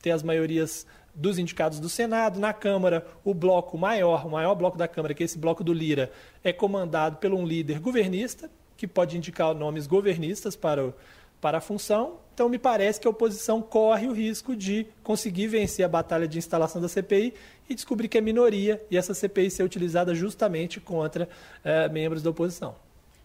ter 0.00 0.12
as 0.12 0.22
maiorias 0.22 0.86
dos 1.14 1.38
indicados 1.38 1.80
do 1.80 1.88
Senado. 1.88 2.38
Na 2.38 2.52
Câmara, 2.52 3.06
o 3.24 3.34
bloco 3.34 3.76
maior, 3.76 4.26
o 4.26 4.30
maior 4.30 4.54
bloco 4.54 4.78
da 4.78 4.86
Câmara, 4.86 5.12
que 5.12 5.24
é 5.24 5.26
esse 5.26 5.38
bloco 5.38 5.64
do 5.64 5.72
Lira, 5.72 6.10
é 6.42 6.52
comandado 6.52 7.16
por 7.16 7.32
um 7.32 7.44
líder 7.44 7.80
governista, 7.80 8.50
que 8.76 8.86
pode 8.86 9.16
indicar 9.16 9.54
nomes 9.54 9.86
governistas 9.86 10.54
para 10.54 10.84
o, 10.84 10.94
para 11.44 11.58
a 11.58 11.60
função. 11.60 12.20
Então, 12.32 12.48
me 12.48 12.58
parece 12.58 12.98
que 12.98 13.06
a 13.06 13.10
oposição 13.10 13.60
corre 13.60 14.06
o 14.06 14.12
risco 14.14 14.56
de 14.56 14.86
conseguir 15.02 15.46
vencer 15.46 15.84
a 15.84 15.88
batalha 15.88 16.26
de 16.26 16.38
instalação 16.38 16.80
da 16.80 16.88
CPI 16.88 17.34
e 17.68 17.74
descobrir 17.74 18.08
que 18.08 18.16
é 18.16 18.20
minoria 18.22 18.82
e 18.90 18.96
essa 18.96 19.12
CPI 19.12 19.50
ser 19.50 19.62
utilizada 19.62 20.14
justamente 20.14 20.80
contra 20.80 21.28
eh, 21.62 21.86
membros 21.90 22.22
da 22.22 22.30
oposição. 22.30 22.74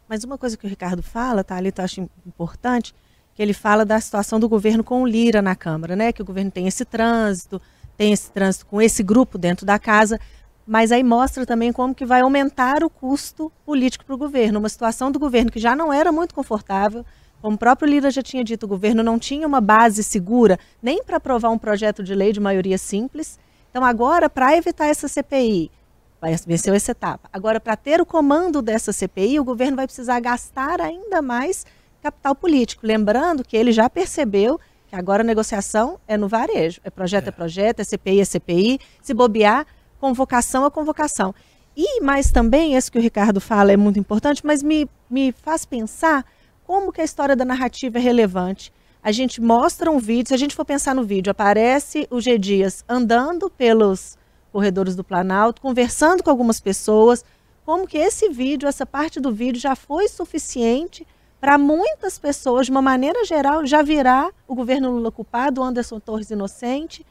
Mas 0.05 0.25
uma 0.25 0.37
coisa 0.37 0.57
que 0.57 0.65
o 0.65 0.69
Ricardo 0.69 1.01
fala, 1.01 1.45
tá, 1.45 1.55
ali, 1.55 1.71
eu 1.75 1.81
acho 1.81 2.09
importante, 2.27 2.93
que 3.33 3.41
ele 3.41 3.53
fala 3.53 3.85
da 3.85 4.01
situação 4.01 4.37
do 4.37 4.49
governo 4.49 4.83
com 4.83 5.01
o 5.01 5.07
Lira 5.07 5.41
na 5.41 5.55
Câmara, 5.55 5.95
né? 5.95 6.11
Que 6.11 6.21
o 6.21 6.25
governo 6.25 6.51
tem 6.51 6.67
esse 6.67 6.83
trânsito, 6.83 7.61
tem 7.95 8.11
esse 8.11 8.29
trânsito 8.29 8.65
com 8.65 8.81
esse 8.81 9.01
grupo 9.01 9.37
dentro 9.37 9.65
da 9.65 9.79
casa, 9.79 10.19
mas 10.67 10.91
aí 10.91 11.05
mostra 11.05 11.45
também 11.45 11.71
como 11.71 11.95
que 11.95 12.05
vai 12.05 12.19
aumentar 12.19 12.83
o 12.83 12.89
custo 12.89 13.49
político 13.65 14.03
para 14.03 14.15
o 14.15 14.17
governo, 14.17 14.59
uma 14.59 14.67
situação 14.67 15.09
do 15.09 15.17
governo 15.17 15.49
que 15.49 15.59
já 15.59 15.73
não 15.73 15.93
era 15.93 16.11
muito 16.11 16.35
confortável, 16.35 17.05
como 17.41 17.55
o 17.55 17.57
próprio 17.59 17.89
Lira 17.89 18.11
já 18.11 18.21
tinha 18.21 18.43
dito, 18.43 18.65
o 18.65 18.69
governo 18.69 19.01
não 19.01 19.17
tinha 19.17 19.47
uma 19.47 19.61
base 19.61 20.03
segura 20.03 20.59
nem 20.81 21.03
para 21.03 21.17
aprovar 21.17 21.49
um 21.49 21.57
projeto 21.57 22.03
de 22.03 22.13
lei 22.13 22.33
de 22.33 22.39
maioria 22.39 22.77
simples. 22.77 23.39
Então, 23.69 23.83
agora, 23.83 24.29
para 24.29 24.57
evitar 24.57 24.87
essa 24.87 25.07
CPI, 25.07 25.71
vai 26.19 26.35
vencer 26.45 26.73
essa 26.73 26.91
etapa. 26.91 27.29
Agora, 27.31 27.59
para 27.59 27.75
ter 27.75 28.01
o 28.01 28.05
comando 28.05 28.61
dessa 28.61 28.91
CPI, 28.91 29.39
o 29.39 29.43
governo 29.43 29.77
vai 29.77 29.85
precisar 29.85 30.19
gastar 30.19 30.81
ainda 30.81 31.21
mais 31.21 31.65
capital 32.01 32.35
político. 32.35 32.85
Lembrando 32.85 33.43
que 33.43 33.55
ele 33.55 33.71
já 33.71 33.89
percebeu 33.89 34.59
que 34.89 34.95
agora 34.95 35.21
a 35.21 35.25
negociação 35.25 35.99
é 36.07 36.17
no 36.17 36.27
varejo. 36.27 36.81
É 36.83 36.89
projeto 36.89 37.27
é, 37.27 37.29
é 37.29 37.31
projeto, 37.31 37.79
é 37.79 37.83
CPI 37.83 38.19
é 38.19 38.25
CPI. 38.25 38.79
Se 39.01 39.13
bobear, 39.13 39.65
convocação 39.99 40.65
é 40.65 40.69
convocação. 40.69 41.33
E 41.77 42.01
mais 42.01 42.31
também, 42.31 42.75
esse 42.75 42.91
que 42.91 42.97
o 42.97 43.01
Ricardo 43.01 43.39
fala 43.39 43.71
é 43.71 43.77
muito 43.77 43.99
importante, 43.99 44.45
mas 44.45 44.61
me, 44.61 44.89
me 45.09 45.31
faz 45.31 45.63
pensar 45.63 46.25
como 46.69 46.91
que 46.91 47.01
a 47.01 47.03
história 47.03 47.35
da 47.35 47.43
narrativa 47.43 47.97
é 47.97 48.01
relevante. 48.01 48.71
A 49.01 49.11
gente 49.11 49.41
mostra 49.41 49.89
um 49.89 49.97
vídeo, 49.97 50.27
se 50.27 50.35
a 50.35 50.37
gente 50.37 50.55
for 50.55 50.63
pensar 50.63 50.93
no 50.93 51.03
vídeo, 51.03 51.31
aparece 51.31 52.07
o 52.11 52.21
G 52.21 52.37
Dias 52.37 52.85
andando 52.87 53.49
pelos 53.49 54.15
corredores 54.51 54.95
do 54.95 55.03
Planalto, 55.03 55.63
conversando 55.63 56.21
com 56.21 56.29
algumas 56.29 56.59
pessoas, 56.61 57.25
como 57.65 57.87
que 57.87 57.97
esse 57.97 58.29
vídeo, 58.29 58.69
essa 58.69 58.85
parte 58.85 59.19
do 59.19 59.33
vídeo 59.33 59.59
já 59.59 59.75
foi 59.75 60.07
suficiente 60.07 61.07
para 61.41 61.57
muitas 61.57 62.19
pessoas, 62.19 62.67
de 62.67 62.71
uma 62.71 62.83
maneira 62.83 63.25
geral, 63.25 63.65
já 63.65 63.81
virar 63.81 64.29
o 64.47 64.53
governo 64.53 64.91
Lula 64.91 65.11
culpado, 65.11 65.61
o 65.61 65.63
Anderson 65.63 65.99
Torres 65.99 66.29
inocente, 66.29 67.03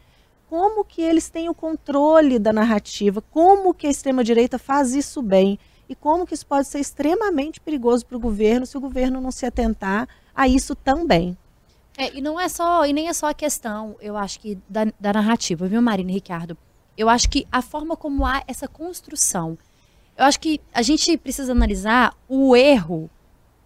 como 0.49 0.85
que 0.85 1.03
eles 1.03 1.31
têm 1.31 1.49
o 1.49 1.55
controle 1.55 2.39
da 2.39 2.53
narrativa, 2.53 3.21
como 3.33 3.75
que 3.75 3.89
a 3.89 3.91
extrema-direita 3.91 4.57
faz 4.57 4.95
isso 4.95 5.21
bem 5.21 5.59
e 5.89 5.95
como 5.95 6.27
que 6.27 6.35
isso 6.35 6.47
pode 6.47 6.69
ser 6.69 6.81
extremamente 6.81 7.61
perigoso 7.61 8.05
para 8.05 8.17
o 8.17 8.21
governo 8.21 8.67
se 8.67 8.77
o 8.77 8.81
governo 8.81 9.21
não 9.21 9.31
se 9.31 9.47
atentar 9.47 10.09
a 10.35 10.47
isso 10.47 10.75
também. 10.75 11.37
É, 11.97 12.17
e 12.17 12.21
não 12.21 12.39
é 12.39 12.49
só, 12.49 12.87
e 12.87 12.93
nem 12.93 13.09
é 13.09 13.13
só 13.13 13.27
a 13.29 13.35
questão, 13.35 13.97
eu 14.01 14.17
acho 14.17 14.39
que, 14.39 14.59
da, 14.69 14.87
da 15.01 15.13
narrativa, 15.13 15.67
viu, 15.67 15.83
Marina 15.83 16.11
e 16.11 16.15
Ricardo? 16.15 16.57
Eu 16.97 17.09
acho 17.09 17.29
que 17.29 17.47
a 17.51 17.63
forma 17.63 17.97
como 17.97 18.25
há 18.25 18.43
essa 18.47 18.69
construção. 18.69 19.59
Eu 20.17 20.25
acho 20.25 20.39
que 20.39 20.61
a 20.73 20.83
gente 20.83 21.17
precisa 21.17 21.53
analisar 21.53 22.15
o 22.29 22.55
erro 22.55 23.11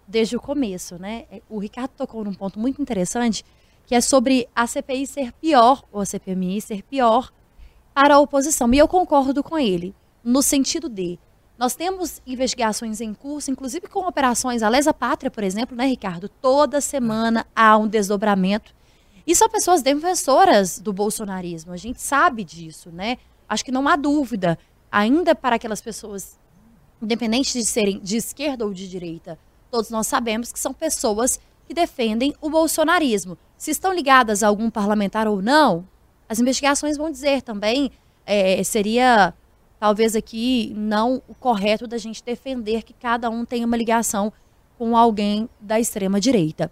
desde 0.06 0.36
o 0.36 0.40
começo, 0.40 0.98
né? 0.98 1.24
O 1.48 1.58
Ricardo 1.58 1.90
tocou 1.96 2.24
num 2.24 2.34
ponto 2.34 2.58
muito 2.58 2.80
interessante, 2.80 3.44
que 3.86 3.94
é 3.94 4.00
sobre 4.00 4.48
a 4.54 4.66
CPI 4.66 5.06
ser 5.06 5.32
pior, 5.32 5.82
ou 5.90 6.00
a 6.00 6.06
CPMI 6.06 6.60
ser 6.60 6.82
pior 6.82 7.30
para 7.94 8.14
a 8.14 8.18
oposição. 8.18 8.72
E 8.72 8.78
eu 8.78 8.88
concordo 8.88 9.42
com 9.42 9.58
ele, 9.58 9.94
no 10.22 10.42
sentido 10.42 10.88
de 10.88 11.18
nós 11.62 11.76
temos 11.76 12.20
investigações 12.26 13.00
em 13.00 13.14
curso, 13.14 13.48
inclusive 13.48 13.86
com 13.86 14.00
operações 14.00 14.64
a 14.64 14.68
Lesa 14.68 14.92
Pátria, 14.92 15.30
por 15.30 15.44
exemplo, 15.44 15.76
né, 15.76 15.86
Ricardo? 15.86 16.28
Toda 16.28 16.80
semana 16.80 17.46
há 17.54 17.76
um 17.76 17.86
desdobramento. 17.86 18.74
E 19.24 19.32
são 19.36 19.48
pessoas 19.48 19.80
defensoras 19.80 20.80
do 20.80 20.92
bolsonarismo, 20.92 21.72
a 21.72 21.76
gente 21.76 22.02
sabe 22.02 22.42
disso, 22.42 22.90
né? 22.90 23.16
Acho 23.48 23.64
que 23.64 23.70
não 23.70 23.86
há 23.86 23.94
dúvida, 23.94 24.58
ainda 24.90 25.36
para 25.36 25.54
aquelas 25.54 25.80
pessoas, 25.80 26.36
independente 27.00 27.52
de 27.52 27.64
serem 27.64 28.00
de 28.00 28.16
esquerda 28.16 28.64
ou 28.64 28.74
de 28.74 28.88
direita, 28.88 29.38
todos 29.70 29.88
nós 29.88 30.08
sabemos 30.08 30.50
que 30.50 30.58
são 30.58 30.74
pessoas 30.74 31.38
que 31.64 31.72
defendem 31.72 32.34
o 32.40 32.50
bolsonarismo. 32.50 33.38
Se 33.56 33.70
estão 33.70 33.94
ligadas 33.94 34.42
a 34.42 34.48
algum 34.48 34.68
parlamentar 34.68 35.28
ou 35.28 35.40
não, 35.40 35.86
as 36.28 36.40
investigações 36.40 36.96
vão 36.96 37.08
dizer 37.08 37.40
também, 37.40 37.92
é, 38.26 38.60
seria 38.64 39.32
talvez 39.82 40.14
aqui 40.14 40.72
não 40.76 41.20
o 41.26 41.34
correto 41.34 41.88
da 41.88 41.98
gente 41.98 42.22
defender 42.22 42.84
que 42.84 42.92
cada 42.92 43.28
um 43.28 43.44
tenha 43.44 43.66
uma 43.66 43.76
ligação 43.76 44.32
com 44.78 44.96
alguém 44.96 45.48
da 45.60 45.80
extrema 45.80 46.20
direita. 46.20 46.70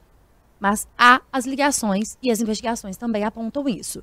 Mas 0.60 0.86
há 0.96 1.20
as 1.32 1.44
ligações 1.44 2.16
e 2.22 2.30
as 2.30 2.40
investigações 2.40 2.96
também 2.96 3.24
apontam 3.24 3.68
isso. 3.68 4.00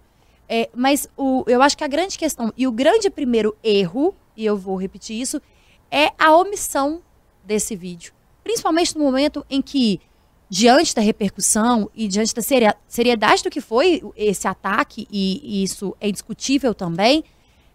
É, 0.50 0.70
mas 0.76 1.08
o, 1.16 1.46
eu 1.48 1.62
acho 1.62 1.78
que 1.78 1.86
a 1.86 1.88
grande 1.88 2.18
questão 2.18 2.52
e 2.58 2.68
o 2.68 2.72
grande 2.74 3.10
primeiro 3.10 3.56
erro, 3.64 4.14
e 4.36 4.46
eu 4.46 4.58
vou 4.58 4.76
repetir 4.76 5.18
isso, 5.18 5.42
é 5.90 6.12
a 6.20 6.36
omissão 6.36 7.02
desse 7.46 7.78
vídeo. 7.78 8.12
Principalmente 8.44 8.98
no 8.98 9.06
momento 9.06 9.46
em 9.50 9.62
que, 9.62 10.02
diante 10.50 10.94
da 10.94 11.02
repercussão 11.02 11.90
e 11.96 12.10
diante 12.10 12.36
da 12.36 12.42
seriedade 12.86 13.42
do 13.42 13.50
que 13.50 13.62
foi 13.62 14.04
esse 14.18 14.50
ataque, 14.50 15.08
e, 15.10 15.40
e 15.42 15.64
isso 15.64 15.96
é 16.02 16.10
indiscutível 16.10 16.74
também, 16.74 17.24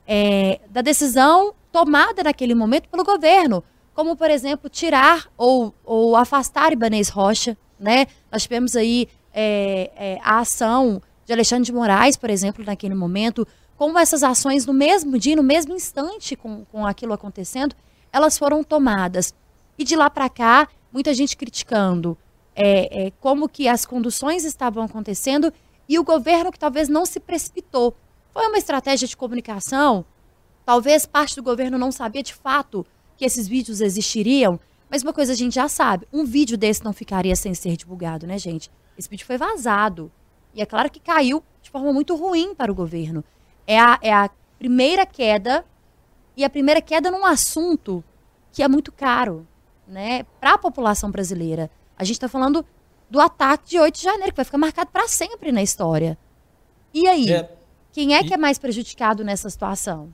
é, 0.06 0.60
da 0.70 0.80
decisão 0.80 1.54
tomada 1.70 2.22
naquele 2.22 2.54
momento 2.54 2.88
pelo 2.88 3.04
governo, 3.04 3.64
como, 3.94 4.16
por 4.16 4.30
exemplo, 4.30 4.68
tirar 4.68 5.30
ou, 5.36 5.74
ou 5.84 6.16
afastar 6.16 6.72
Ibanez 6.72 7.08
Rocha. 7.08 7.56
Né? 7.78 8.06
Nós 8.30 8.42
tivemos 8.42 8.76
aí 8.76 9.08
é, 9.32 9.90
é, 9.96 10.18
a 10.22 10.40
ação 10.40 11.02
de 11.24 11.32
Alexandre 11.32 11.64
de 11.64 11.72
Moraes, 11.72 12.16
por 12.16 12.30
exemplo, 12.30 12.64
naquele 12.64 12.94
momento, 12.94 13.46
como 13.76 13.98
essas 13.98 14.22
ações 14.22 14.66
no 14.66 14.72
mesmo 14.72 15.18
dia, 15.18 15.36
no 15.36 15.42
mesmo 15.42 15.74
instante 15.74 16.36
com, 16.36 16.64
com 16.66 16.86
aquilo 16.86 17.12
acontecendo, 17.12 17.74
elas 18.12 18.38
foram 18.38 18.62
tomadas. 18.62 19.34
E 19.78 19.84
de 19.84 19.96
lá 19.96 20.10
para 20.10 20.28
cá, 20.28 20.68
muita 20.92 21.14
gente 21.14 21.36
criticando 21.36 22.16
é, 22.54 23.06
é, 23.06 23.12
como 23.20 23.48
que 23.48 23.66
as 23.68 23.86
conduções 23.86 24.44
estavam 24.44 24.84
acontecendo 24.84 25.52
e 25.88 25.98
o 25.98 26.04
governo 26.04 26.52
que 26.52 26.58
talvez 26.58 26.88
não 26.88 27.04
se 27.06 27.18
precipitou. 27.18 27.96
Foi 28.32 28.46
uma 28.46 28.58
estratégia 28.58 29.06
de 29.06 29.16
comunicação. 29.16 30.04
Talvez 30.64 31.06
parte 31.06 31.36
do 31.36 31.42
governo 31.42 31.78
não 31.78 31.92
sabia 31.92 32.22
de 32.22 32.34
fato 32.34 32.86
que 33.16 33.24
esses 33.24 33.46
vídeos 33.46 33.80
existiriam, 33.80 34.58
mas 34.90 35.02
uma 35.02 35.12
coisa 35.12 35.32
a 35.32 35.36
gente 35.36 35.54
já 35.54 35.68
sabe: 35.68 36.06
um 36.12 36.24
vídeo 36.24 36.56
desse 36.56 36.84
não 36.84 36.92
ficaria 36.92 37.36
sem 37.36 37.54
ser 37.54 37.76
divulgado, 37.76 38.26
né, 38.26 38.38
gente? 38.38 38.70
Esse 38.96 39.08
vídeo 39.08 39.26
foi 39.26 39.36
vazado. 39.36 40.10
E 40.54 40.62
é 40.62 40.66
claro 40.66 40.90
que 40.90 41.00
caiu 41.00 41.42
de 41.62 41.70
forma 41.70 41.92
muito 41.92 42.14
ruim 42.14 42.54
para 42.54 42.70
o 42.70 42.74
governo. 42.74 43.24
É 43.66 43.78
a, 43.78 43.98
é 44.02 44.12
a 44.12 44.30
primeira 44.58 45.06
queda, 45.06 45.64
e 46.36 46.44
a 46.44 46.50
primeira 46.50 46.80
queda 46.80 47.10
num 47.10 47.24
assunto 47.24 48.02
que 48.50 48.62
é 48.62 48.68
muito 48.68 48.92
caro, 48.92 49.46
né, 49.86 50.24
para 50.40 50.54
a 50.54 50.58
população 50.58 51.10
brasileira. 51.10 51.70
A 51.96 52.04
gente 52.04 52.16
está 52.16 52.28
falando 52.28 52.64
do 53.10 53.20
ataque 53.20 53.70
de 53.70 53.78
8 53.78 53.94
de 53.94 54.02
janeiro, 54.02 54.32
que 54.32 54.36
vai 54.36 54.44
ficar 54.44 54.58
marcado 54.58 54.90
para 54.90 55.06
sempre 55.08 55.52
na 55.52 55.62
história. 55.62 56.18
E 56.92 57.06
aí? 57.06 57.30
É. 57.30 57.61
Quem 57.92 58.14
é 58.14 58.24
que 58.24 58.32
é 58.32 58.36
mais 58.38 58.58
prejudicado 58.58 59.22
nessa 59.22 59.50
situação? 59.50 60.12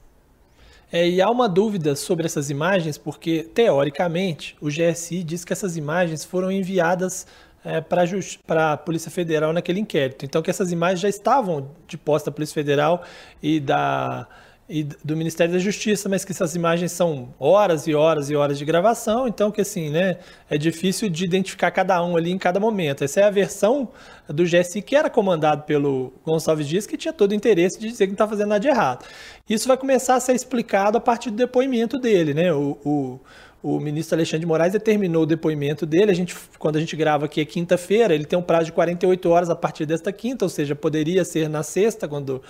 É, 0.90 1.08
e 1.08 1.20
há 1.20 1.30
uma 1.30 1.49
dúvida 1.49 1.94
sobre 1.94 2.26
essas 2.26 2.50
imagens, 2.50 2.99
porque, 2.99 3.42
teoricamente, 3.42 4.56
o 4.61 4.68
GSI 4.68 5.23
diz 5.23 5.44
que 5.44 5.52
essas 5.52 5.76
imagens 5.76 6.25
foram 6.25 6.50
enviadas 6.50 7.26
é, 7.64 7.80
para 7.80 8.73
a 8.73 8.76
Polícia 8.76 9.11
Federal 9.11 9.52
naquele 9.52 9.80
inquérito. 9.80 10.25
Então, 10.25 10.42
que 10.42 10.50
essas 10.50 10.73
imagens 10.73 11.00
já 11.00 11.08
estavam 11.08 11.70
de 11.87 11.99
posse 11.99 12.26
da 12.26 12.32
Polícia 12.32 12.54
Federal 12.54 13.02
e 13.42 13.61
da 13.61 14.26
e 14.68 14.84
do 14.84 15.16
Ministério 15.16 15.54
da 15.54 15.58
Justiça, 15.58 16.08
mas 16.08 16.25
que 16.25 16.32
essas 16.32 16.54
imagens 16.54 16.92
são 16.92 17.34
horas 17.38 17.87
e 17.87 17.94
horas 17.94 18.28
e 18.28 18.37
horas 18.37 18.58
de 18.58 18.64
gravação, 18.66 19.26
então 19.26 19.50
que 19.50 19.62
assim, 19.62 19.88
né, 19.88 20.18
é 20.50 20.58
difícil 20.58 21.08
de 21.08 21.25
identificar 21.25 21.70
cada 21.70 22.02
um 22.04 22.16
ali 22.16 22.30
em 22.30 22.37
cada 22.37 22.60
momento. 22.60 23.02
Essa 23.02 23.20
é 23.20 23.25
a 23.25 23.30
versão 23.30 23.88
do 24.28 24.44
GSI 24.44 24.82
que 24.82 24.94
era 24.94 25.08
comandado 25.08 25.62
pelo 25.62 26.12
Gonçalves 26.22 26.68
Dias, 26.68 26.87
que 26.87 26.98
tinha 26.98 27.14
todo 27.14 27.32
o 27.32 27.34
interesse 27.34 27.80
de 27.80 27.88
dizer 27.88 28.06
que 28.06 28.10
não 28.10 28.14
está 28.14 28.28
fazendo 28.28 28.48
nada 28.48 28.60
de 28.60 28.68
errado. 28.68 29.06
Isso 29.48 29.66
vai 29.66 29.78
começar 29.78 30.16
a 30.16 30.20
ser 30.20 30.34
explicado 30.34 30.98
a 30.98 31.00
partir 31.00 31.30
do 31.30 31.37
depoimento 31.37 31.98
dele, 31.98 32.34
né? 32.34 32.52
O, 32.52 32.78
o, 32.84 33.20
o 33.62 33.80
ministro 33.80 34.16
Alexandre 34.16 34.40
de 34.40 34.46
Moraes 34.46 34.72
determinou 34.72 35.24
o 35.24 35.26
depoimento 35.26 35.84
dele. 35.84 36.10
A 36.10 36.14
gente, 36.14 36.34
quando 36.58 36.76
a 36.76 36.80
gente 36.80 36.94
grava 36.94 37.24
aqui 37.24 37.40
é 37.40 37.44
quinta-feira, 37.44 38.14
ele 38.14 38.24
tem 38.24 38.38
um 38.38 38.42
prazo 38.42 38.66
de 38.66 38.72
48 38.72 39.28
horas 39.28 39.50
a 39.50 39.56
partir 39.56 39.84
desta 39.84 40.12
quinta, 40.12 40.44
ou 40.44 40.48
seja, 40.48 40.74
poderia 40.76 41.24
ser 41.24 41.48
na 41.48 41.62
sexta, 41.62 42.06
quando 42.06 42.36
uh, 42.36 42.42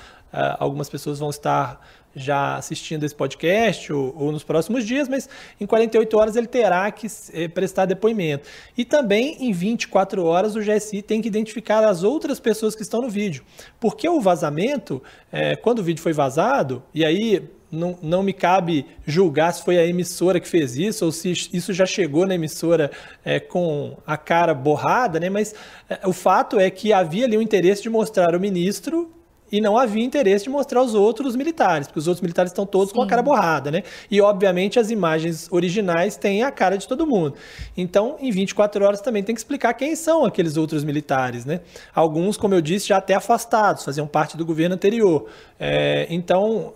algumas 0.59 0.89
pessoas 0.89 1.19
vão 1.19 1.31
estar 1.31 1.81
já 2.15 2.57
assistindo 2.57 3.05
esse 3.05 3.15
podcast 3.15 3.93
ou, 3.93 4.15
ou, 4.17 4.33
nos 4.33 4.43
próximos 4.43 4.85
dias, 4.85 5.09
mas 5.09 5.29
em 5.61 5.67
48 5.67 6.19
horas 6.19 6.37
ele 6.37 6.47
terá 6.47 6.91
que 6.91 7.07
eh, 7.33 7.49
prestar 7.49 7.87
depoimento. 7.87 8.49
E 8.77 8.85
também 8.85 9.37
em 9.41 9.53
24 9.53 10.25
horas 10.25 10.57
o 10.57 10.61
GSI 10.61 11.03
tem 11.03 11.23
que 11.23 11.29
identificar 11.29 11.85
as 11.85 12.03
outras 12.03 12.41
pessoas 12.41 12.75
que 12.75 12.83
estão 12.83 13.01
no 13.01 13.09
vídeo. 13.09 13.45
Porque 13.79 14.09
o 14.09 14.21
vazamento, 14.21 15.03
é, 15.31 15.55
quando 15.55 15.79
o 15.79 15.83
vídeo 15.83 16.03
foi 16.03 16.13
vazado, 16.13 16.83
e 16.93 17.05
aí 17.05 17.49
não, 17.71 17.99
não 18.03 18.23
me 18.23 18.33
cabe 18.33 18.87
julgar 19.07 19.53
se 19.53 19.63
foi 19.63 19.79
a 19.79 19.87
emissora 19.87 20.41
que 20.41 20.49
fez 20.49 20.77
isso 20.77 21.05
ou 21.05 21.13
se 21.13 21.31
isso 21.31 21.73
já 21.73 21.87
chegou 21.87 22.27
na 22.27 22.35
emissora 22.35 22.91
é, 23.25 23.39
com 23.39 23.97
a 24.07 24.17
cara 24.17 24.55
borrada, 24.55 25.21
né? 25.21 25.29
mas 25.29 25.55
é, 25.89 26.07
o 26.07 26.13
fato 26.13 26.59
é 26.59 26.71
que 26.71 26.93
havia 26.93 27.27
ali 27.27 27.37
o 27.37 27.43
interesse 27.43 27.83
de 27.83 27.91
mostrar 27.91 28.35
o 28.35 28.41
ministro 28.41 29.13
e 29.51 29.61
não 29.61 29.77
havia 29.79 30.05
interesse 30.05 30.45
de 30.45 30.51
mostrar 30.51 30.83
os 30.83 30.95
outros 30.95 31.35
militares, 31.35 31.87
porque 31.87 31.99
os 31.99 32.07
outros 32.07 32.21
militares 32.21 32.53
estão 32.53 32.67
todos 32.67 32.91
Sim. 32.91 32.97
com 32.97 33.03
a 33.03 33.07
cara 33.07 33.23
borrada, 33.23 33.71
né? 33.71 33.83
E 34.11 34.21
obviamente 34.21 34.79
as 34.79 34.91
imagens 34.91 35.49
originais 35.51 36.17
têm 36.17 36.43
a 36.43 36.51
cara 36.51 36.77
de 36.77 36.87
todo 36.87 37.07
mundo. 37.07 37.35
Então, 37.77 38.17
em 38.21 38.31
24 38.31 38.85
horas 38.85 39.01
também 39.01 39.23
tem 39.23 39.35
que 39.35 39.41
explicar 39.41 39.73
quem 39.75 39.97
são 39.97 40.25
aqueles 40.25 40.57
outros 40.57 40.85
militares, 40.85 41.45
né? 41.45 41.61
Alguns, 41.95 42.37
como 42.37 42.55
eu 42.55 42.61
disse, 42.61 42.89
já 42.89 42.99
até 42.99 43.15
afastados, 43.15 43.85
faziam 43.85 44.07
parte 44.07 44.37
do 44.37 44.45
governo 44.45 44.75
anterior. 44.75 45.27
É, 45.59 46.07
então, 46.11 46.75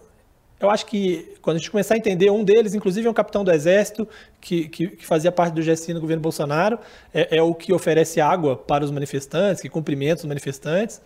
eu 0.63 0.71
acho 0.71 0.87
que 0.87 1.37
quando 1.43 1.57
a 1.57 1.59
gente 1.59 1.71
começar 1.71 1.95
a 1.95 1.97
entender, 1.97 2.31
um 2.31 2.45
deles, 2.45 2.75
inclusive, 2.75 3.07
é 3.07 3.11
um 3.11 3.15
capitão 3.15 3.43
do 3.43 3.51
Exército, 3.51 4.09
que, 4.41 4.69
que, 4.69 4.89
que 4.89 5.07
fazia 5.07 5.33
parte 5.33 5.55
do 5.55 5.61
GSI 5.61 5.93
no 5.93 6.01
governo 6.01 6.23
Bolsonaro, 6.23 6.79
é, 7.13 7.39
é 7.39 7.43
o 7.43 7.55
que 7.55 7.73
oferece 7.73 8.21
água 8.21 8.57
para 8.57 8.85
os 8.85 8.91
manifestantes, 8.91 9.61
que 9.61 9.69
cumprimenta 9.69 10.21
os 10.21 10.27
manifestantes. 10.27 11.01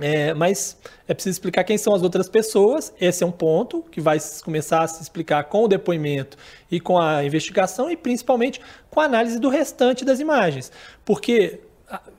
É, 0.00 0.34
mas 0.34 0.76
é 1.06 1.14
preciso 1.14 1.34
explicar 1.34 1.62
quem 1.62 1.78
são 1.78 1.94
as 1.94 2.02
outras 2.02 2.28
pessoas. 2.28 2.92
Esse 3.00 3.22
é 3.22 3.26
um 3.26 3.32
ponto 3.32 3.82
que 3.90 4.00
vai 4.00 4.18
começar 4.42 4.82
a 4.82 4.88
se 4.88 5.00
explicar 5.02 5.44
com 5.44 5.64
o 5.64 5.68
depoimento 5.68 6.36
e 6.70 6.80
com 6.80 6.98
a 6.98 7.24
investigação, 7.24 7.90
e 7.90 7.96
principalmente 7.96 8.60
com 8.90 9.00
a 9.00 9.04
análise 9.04 9.38
do 9.38 9.48
restante 9.48 10.04
das 10.04 10.18
imagens. 10.18 10.72
Porque 11.04 11.60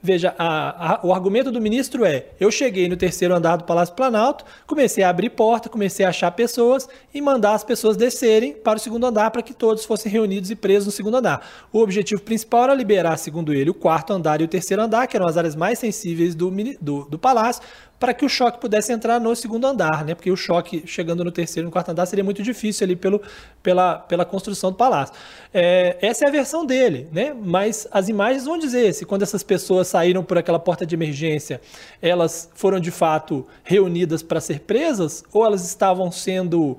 Veja, 0.00 0.32
a, 0.38 0.94
a, 0.94 1.00
o 1.06 1.12
argumento 1.12 1.50
do 1.50 1.60
ministro 1.60 2.04
é: 2.04 2.26
eu 2.38 2.50
cheguei 2.52 2.88
no 2.88 2.96
terceiro 2.96 3.34
andar 3.34 3.56
do 3.56 3.64
Palácio 3.64 3.94
Planalto, 3.94 4.44
comecei 4.64 5.02
a 5.02 5.10
abrir 5.10 5.30
porta, 5.30 5.68
comecei 5.68 6.06
a 6.06 6.10
achar 6.10 6.30
pessoas 6.30 6.88
e 7.12 7.20
mandar 7.20 7.54
as 7.54 7.64
pessoas 7.64 7.96
descerem 7.96 8.52
para 8.52 8.76
o 8.76 8.80
segundo 8.80 9.04
andar 9.04 9.32
para 9.32 9.42
que 9.42 9.52
todos 9.52 9.84
fossem 9.84 10.10
reunidos 10.10 10.52
e 10.52 10.56
presos 10.56 10.86
no 10.86 10.92
segundo 10.92 11.16
andar. 11.16 11.44
O 11.72 11.80
objetivo 11.80 12.22
principal 12.22 12.64
era 12.64 12.74
liberar, 12.74 13.16
segundo 13.16 13.52
ele, 13.52 13.70
o 13.70 13.74
quarto 13.74 14.12
andar 14.12 14.40
e 14.40 14.44
o 14.44 14.48
terceiro 14.48 14.82
andar, 14.82 15.08
que 15.08 15.16
eram 15.16 15.26
as 15.26 15.36
áreas 15.36 15.56
mais 15.56 15.80
sensíveis 15.80 16.36
do, 16.36 16.48
do, 16.80 17.04
do 17.06 17.18
palácio, 17.18 17.62
para 17.98 18.12
que 18.12 18.24
o 18.24 18.28
choque 18.28 18.60
pudesse 18.60 18.92
entrar 18.92 19.20
no 19.20 19.34
segundo 19.34 19.66
andar, 19.66 20.04
né? 20.04 20.14
Porque 20.14 20.30
o 20.30 20.36
choque 20.36 20.82
chegando 20.86 21.24
no 21.24 21.32
terceiro 21.32 21.64
e 21.64 21.66
no 21.66 21.72
quarto 21.72 21.90
andar 21.90 22.06
seria 22.06 22.24
muito 22.24 22.42
difícil 22.42 22.84
ali 22.84 22.94
pelo, 22.94 23.20
pela, 23.62 23.98
pela 23.98 24.24
construção 24.24 24.70
do 24.70 24.76
palácio. 24.76 25.14
É, 25.52 25.96
essa 26.00 26.24
é 26.24 26.28
a 26.28 26.30
versão 26.30 26.66
dele, 26.66 27.08
né? 27.12 27.34
Mas 27.34 27.88
as 27.90 28.08
imagens 28.08 28.44
vão 28.44 28.58
dizer 28.58 28.92
se 28.92 29.06
quando 29.06 29.22
essas 29.22 29.42
pessoas 29.42 29.88
saíram 29.88 30.22
por 30.22 30.36
aquela 30.36 30.58
porta 30.58 30.84
de 30.84 30.94
emergência, 30.94 31.60
elas 32.02 32.50
foram 32.54 32.78
de 32.78 32.90
fato 32.90 33.46
reunidas 33.64 34.22
para 34.22 34.40
ser 34.40 34.60
presas 34.60 35.24
ou 35.32 35.44
elas 35.44 35.64
estavam 35.64 36.10
sendo 36.10 36.78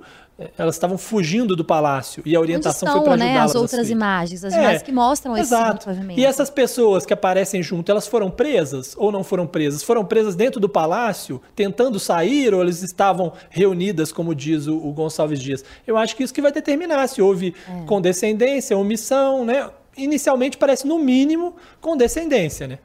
elas 0.56 0.76
estavam 0.76 0.98
fugindo 0.98 1.56
do 1.56 1.66
palácio 1.66 2.22
e 2.24 2.36
a 2.36 2.40
orientação 2.40 2.88
estão, 2.88 3.02
foi 3.02 3.04
para 3.04 3.26
ajudá-las. 3.26 3.36
Né, 3.36 3.42
as 3.42 3.56
outras 3.56 3.90
imagens, 3.90 4.44
as 4.44 4.54
é, 4.54 4.60
imagens 4.60 4.84
que 4.84 4.92
mostram 4.92 5.36
exato. 5.36 5.90
esse 5.90 6.14
E 6.16 6.24
essas 6.24 6.50
pessoas 6.50 7.08
que 7.08 7.14
aparecem 7.14 7.64
junto, 7.64 7.92
elas 7.92 8.06
foram 8.08 8.30
presas 8.30 8.94
ou 8.98 9.12
não 9.12 9.24
foram 9.24 9.48
presas? 9.48 9.82
Foram 9.82 10.06
presas 10.06 10.36
dentro 10.36 10.60
do 10.60 10.70
palácio, 10.70 11.42
tentando 11.56 12.00
sair, 12.00 12.54
ou 12.54 12.62
elas 12.62 12.84
estavam 12.84 13.34
reunidas, 13.50 14.12
como 14.12 14.36
diz 14.36 14.68
o, 14.68 14.78
o 14.78 14.94
Gonçalves 14.94 15.40
Dias? 15.40 15.66
Eu 15.88 15.98
acho 15.98 16.16
que 16.16 16.24
isso 16.24 16.34
que 16.34 16.42
vai 16.42 16.52
determinar 16.52 17.08
se 17.08 17.20
houve 17.20 17.56
é. 17.68 17.86
condescendência, 17.86 18.78
omissão, 18.78 19.44
né? 19.44 19.70
Inicialmente 19.98 20.58
parece, 20.58 20.86
no 20.86 21.00
mínimo, 21.00 21.56
condescendência, 21.82 22.68
né? 22.68 22.78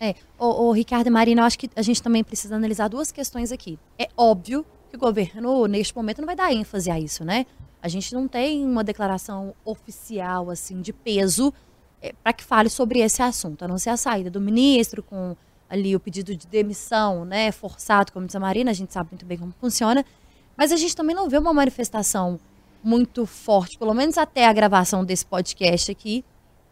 É, 0.00 0.14
o, 0.38 0.68
o 0.68 0.72
Ricardo 0.72 1.08
e 1.08 1.10
Marina, 1.10 1.42
eu 1.42 1.46
acho 1.46 1.58
que 1.58 1.68
a 1.74 1.82
gente 1.82 2.00
também 2.00 2.22
precisa 2.22 2.54
analisar 2.54 2.88
duas 2.88 3.10
questões 3.10 3.50
aqui. 3.50 3.78
É 3.98 4.08
óbvio 4.16 4.64
que 4.92 4.96
o 4.96 5.00
governo, 5.00 5.66
neste 5.66 5.96
momento, 5.96 6.18
não 6.18 6.26
vai 6.26 6.36
dar 6.36 6.52
ênfase 6.52 6.90
a 6.90 7.00
isso, 7.00 7.24
né? 7.24 7.46
A 7.80 7.88
gente 7.88 8.14
não 8.14 8.28
tem 8.28 8.64
uma 8.64 8.84
declaração 8.84 9.54
oficial, 9.64 10.50
assim, 10.50 10.80
de 10.80 10.92
peso 10.92 11.52
é, 12.00 12.12
para 12.22 12.32
que 12.32 12.44
fale 12.44 12.68
sobre 12.68 13.00
esse 13.00 13.22
assunto, 13.22 13.64
a 13.64 13.68
não 13.68 13.78
ser 13.78 13.90
a 13.90 13.96
saída 13.96 14.30
do 14.30 14.40
ministro 14.40 15.02
com 15.02 15.36
ali 15.68 15.96
o 15.96 16.00
pedido 16.00 16.36
de 16.36 16.46
demissão, 16.46 17.24
né, 17.24 17.50
forçado, 17.50 18.12
como 18.12 18.26
diz 18.26 18.36
a 18.36 18.40
Marina, 18.40 18.70
a 18.70 18.74
gente 18.74 18.92
sabe 18.92 19.08
muito 19.10 19.24
bem 19.24 19.38
como 19.38 19.54
funciona, 19.58 20.04
mas 20.54 20.70
a 20.70 20.76
gente 20.76 20.94
também 20.94 21.16
não 21.16 21.30
vê 21.30 21.38
uma 21.38 21.54
manifestação 21.54 22.38
muito 22.84 23.24
forte, 23.24 23.78
pelo 23.78 23.94
menos 23.94 24.18
até 24.18 24.46
a 24.46 24.52
gravação 24.52 25.02
desse 25.02 25.24
podcast 25.24 25.90
aqui, 25.90 26.22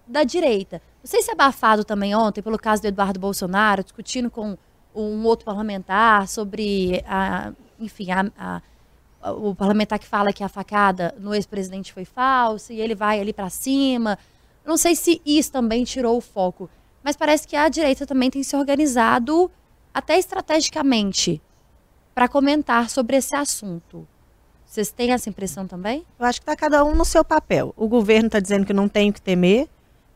da 0.07 0.23
direita. 0.23 0.83
Não 1.03 1.09
sei 1.09 1.23
se 1.23 1.31
é 1.31 1.33
abafado 1.33 1.83
também 1.83 2.15
ontem 2.15 2.43
pelo 2.43 2.59
caso 2.59 2.83
do 2.83 2.89
Eduardo 2.89 3.19
Bolsonaro, 3.19 3.83
discutindo 3.83 4.31
com 4.31 4.59
um 4.95 5.25
outro 5.25 5.47
parlamentar 5.47 6.29
sobre, 6.29 7.03
a, 7.07 7.53
enfim, 7.81 8.09
a, 8.11 8.61
a, 9.23 9.33
o 9.33 9.55
parlamentar 9.55 9.99
que 9.99 10.07
fala 10.07 10.33
que 10.33 10.45
a 10.45 10.49
facada 10.49 11.15
no 11.19 11.35
ex-presidente 11.35 11.93
foi 11.93 12.05
falsa 12.05 12.73
e 12.73 12.81
ele 12.81 12.95
vai 12.95 13.21
ali 13.21 13.33
para 13.33 13.51
cima. 13.51 14.19
Não 14.65 14.77
sei 14.77 14.95
se 14.95 15.21
isso 15.25 15.51
também 15.51 15.85
tirou 15.85 16.17
o 16.17 16.21
foco, 16.21 16.69
mas 17.03 17.17
parece 17.17 17.49
que 17.49 17.57
a 17.57 17.69
direita 17.69 18.07
também 18.07 18.31
tem 18.31 18.43
se 18.43 18.55
organizado 18.55 19.51
até 19.93 20.19
estrategicamente 20.19 21.41
para 22.15 22.29
comentar 22.29 22.91
sobre 22.91 23.17
esse 23.17 23.35
assunto. 23.35 24.07
Vocês 24.65 24.93
têm 24.93 25.13
essa 25.13 25.29
impressão 25.29 25.67
também? 25.67 26.05
Eu 26.19 26.27
acho 26.27 26.41
que 26.41 26.45
está 26.45 26.55
cada 26.55 26.85
um 26.85 26.95
no 26.95 27.05
seu 27.05 27.25
papel. 27.25 27.75
O 27.77 27.89
governo 27.89 28.27
está 28.27 28.39
dizendo 28.39 28.65
que 28.65 28.73
não 28.73 28.89
tem 28.89 29.11
o 29.11 29.13
que 29.13 29.21
temer, 29.21 29.69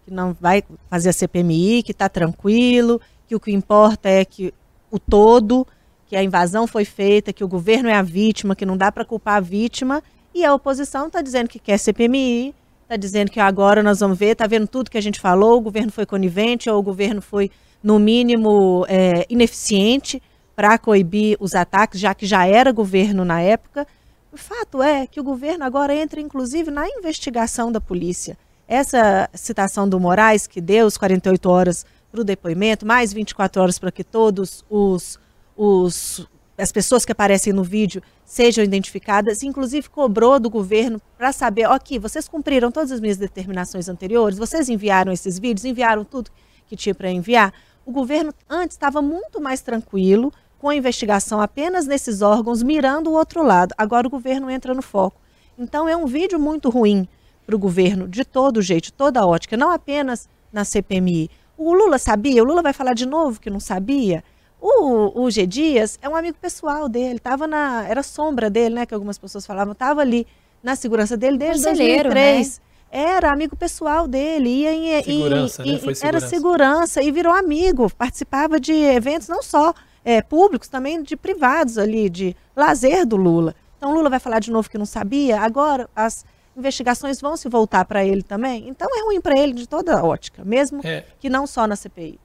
que 0.04 0.12
não 0.12 0.32
vai 0.32 0.62
fazer 0.88 1.08
a 1.08 1.12
CPMI, 1.12 1.82
que 1.82 1.90
está 1.90 2.08
tranquilo, 2.08 3.00
que 3.26 3.34
o 3.34 3.40
que 3.40 3.50
importa 3.50 4.08
é 4.08 4.24
que 4.24 4.54
o 4.90 4.98
todo, 4.98 5.66
que 6.14 6.18
a 6.18 6.22
invasão 6.22 6.64
foi 6.64 6.84
feita, 6.84 7.32
que 7.32 7.42
o 7.42 7.48
governo 7.48 7.88
é 7.88 7.94
a 7.94 8.02
vítima, 8.02 8.54
que 8.54 8.64
não 8.64 8.76
dá 8.76 8.92
para 8.92 9.04
culpar 9.04 9.38
a 9.38 9.40
vítima, 9.40 10.00
e 10.32 10.44
a 10.44 10.54
oposição 10.54 11.08
está 11.08 11.20
dizendo 11.20 11.48
que 11.48 11.58
quer 11.58 11.76
CPMI, 11.76 12.54
está 12.84 12.94
dizendo 12.94 13.32
que 13.32 13.40
agora 13.40 13.82
nós 13.82 13.98
vamos 13.98 14.16
ver, 14.16 14.30
está 14.30 14.46
vendo 14.46 14.68
tudo 14.68 14.92
que 14.92 14.96
a 14.96 15.00
gente 15.00 15.18
falou, 15.18 15.58
o 15.58 15.60
governo 15.60 15.90
foi 15.90 16.06
conivente 16.06 16.70
ou 16.70 16.78
o 16.78 16.82
governo 16.82 17.20
foi, 17.20 17.50
no 17.82 17.98
mínimo, 17.98 18.86
é, 18.88 19.26
ineficiente 19.28 20.22
para 20.54 20.78
coibir 20.78 21.36
os 21.40 21.52
ataques, 21.52 21.98
já 21.98 22.14
que 22.14 22.26
já 22.26 22.46
era 22.46 22.70
governo 22.70 23.24
na 23.24 23.40
época. 23.40 23.84
O 24.32 24.36
fato 24.36 24.80
é 24.80 25.08
que 25.08 25.18
o 25.18 25.24
governo 25.24 25.64
agora 25.64 25.92
entra, 25.96 26.20
inclusive, 26.20 26.70
na 26.70 26.88
investigação 26.88 27.72
da 27.72 27.80
polícia. 27.80 28.38
Essa 28.68 29.28
citação 29.34 29.88
do 29.88 29.98
Moraes, 29.98 30.46
que 30.46 30.60
deu 30.60 30.86
os 30.86 30.96
48 30.96 31.50
horas 31.50 31.84
para 32.12 32.20
o 32.20 32.24
depoimento, 32.24 32.86
mais 32.86 33.12
24 33.12 33.60
horas 33.60 33.80
para 33.80 33.90
que 33.90 34.04
todos 34.04 34.64
os, 34.70 35.18
os 35.56 36.26
as 36.56 36.70
pessoas 36.70 37.04
que 37.04 37.10
aparecem 37.10 37.52
no 37.52 37.64
vídeo 37.64 38.00
sejam 38.24 38.62
identificadas, 38.62 39.42
inclusive 39.42 39.90
cobrou 39.90 40.38
do 40.38 40.48
governo 40.48 41.00
para 41.18 41.32
saber, 41.32 41.66
ok, 41.66 41.98
vocês 41.98 42.28
cumpriram 42.28 42.70
todas 42.70 42.92
as 42.92 43.00
minhas 43.00 43.16
determinações 43.16 43.88
anteriores, 43.88 44.38
vocês 44.38 44.68
enviaram 44.68 45.12
esses 45.12 45.38
vídeos, 45.38 45.64
enviaram 45.64 46.04
tudo 46.04 46.30
que 46.66 46.76
tinha 46.76 46.94
para 46.94 47.10
enviar. 47.10 47.52
O 47.84 47.90
governo 47.90 48.32
antes 48.48 48.76
estava 48.76 49.02
muito 49.02 49.40
mais 49.40 49.60
tranquilo 49.62 50.32
com 50.58 50.68
a 50.68 50.76
investigação 50.76 51.40
apenas 51.40 51.86
nesses 51.86 52.22
órgãos, 52.22 52.62
mirando 52.62 53.10
o 53.10 53.14
outro 53.14 53.42
lado. 53.42 53.74
Agora 53.76 54.06
o 54.06 54.10
governo 54.10 54.48
entra 54.48 54.72
no 54.72 54.80
foco. 54.80 55.20
Então 55.58 55.88
é 55.88 55.96
um 55.96 56.06
vídeo 56.06 56.38
muito 56.38 56.70
ruim 56.70 57.06
para 57.44 57.54
o 57.54 57.58
governo, 57.58 58.08
de 58.08 58.24
todo 58.24 58.62
jeito, 58.62 58.84
de 58.84 58.92
toda 58.92 59.26
ótica, 59.26 59.56
não 59.56 59.70
apenas 59.70 60.28
na 60.52 60.64
CPMI. 60.64 61.28
O 61.58 61.74
Lula 61.74 61.98
sabia? 61.98 62.42
O 62.42 62.46
Lula 62.46 62.62
vai 62.62 62.72
falar 62.72 62.94
de 62.94 63.06
novo 63.06 63.40
que 63.40 63.50
não 63.50 63.60
sabia? 63.60 64.24
O, 64.66 65.24
o 65.24 65.30
G. 65.30 65.46
Dias 65.46 65.98
é 66.00 66.08
um 66.08 66.16
amigo 66.16 66.38
pessoal 66.40 66.88
dele, 66.88 67.18
tava 67.18 67.46
na, 67.46 67.86
era 67.86 68.02
sombra 68.02 68.48
dele, 68.48 68.76
né, 68.76 68.86
que 68.86 68.94
algumas 68.94 69.18
pessoas 69.18 69.44
falavam, 69.44 69.72
estava 69.72 70.00
ali 70.00 70.26
na 70.62 70.74
segurança 70.74 71.18
dele 71.18 71.36
desde 71.36 71.66
Conselheiro, 71.66 72.04
2003. 72.04 72.58
Né? 72.58 72.64
Era 72.90 73.30
amigo 73.30 73.54
pessoal 73.56 74.08
dele, 74.08 74.48
ia 74.48 74.72
em, 74.72 75.02
segurança, 75.02 75.62
em, 75.62 75.72
né? 75.72 75.78
Foi 75.80 75.94
segurança. 75.94 76.06
era 76.06 76.20
segurança 76.20 77.02
e 77.02 77.12
virou 77.12 77.34
amigo, 77.34 77.90
participava 77.94 78.58
de 78.58 78.72
eventos 78.72 79.28
não 79.28 79.42
só 79.42 79.74
é, 80.02 80.22
públicos, 80.22 80.66
também 80.66 81.02
de 81.02 81.14
privados 81.14 81.76
ali, 81.76 82.08
de 82.08 82.34
lazer 82.56 83.04
do 83.04 83.16
Lula. 83.16 83.54
Então 83.76 83.92
Lula 83.92 84.08
vai 84.08 84.18
falar 84.18 84.38
de 84.38 84.50
novo 84.50 84.70
que 84.70 84.78
não 84.78 84.86
sabia, 84.86 85.42
agora 85.42 85.90
as 85.94 86.24
investigações 86.56 87.20
vão 87.20 87.36
se 87.36 87.50
voltar 87.50 87.84
para 87.84 88.02
ele 88.02 88.22
também. 88.22 88.66
Então 88.66 88.88
é 88.96 89.04
ruim 89.04 89.20
para 89.20 89.38
ele 89.38 89.52
de 89.52 89.68
toda 89.68 90.02
ótica, 90.02 90.42
mesmo 90.42 90.80
é. 90.82 91.04
que 91.20 91.28
não 91.28 91.46
só 91.46 91.66
na 91.66 91.76
CPI. 91.76 92.18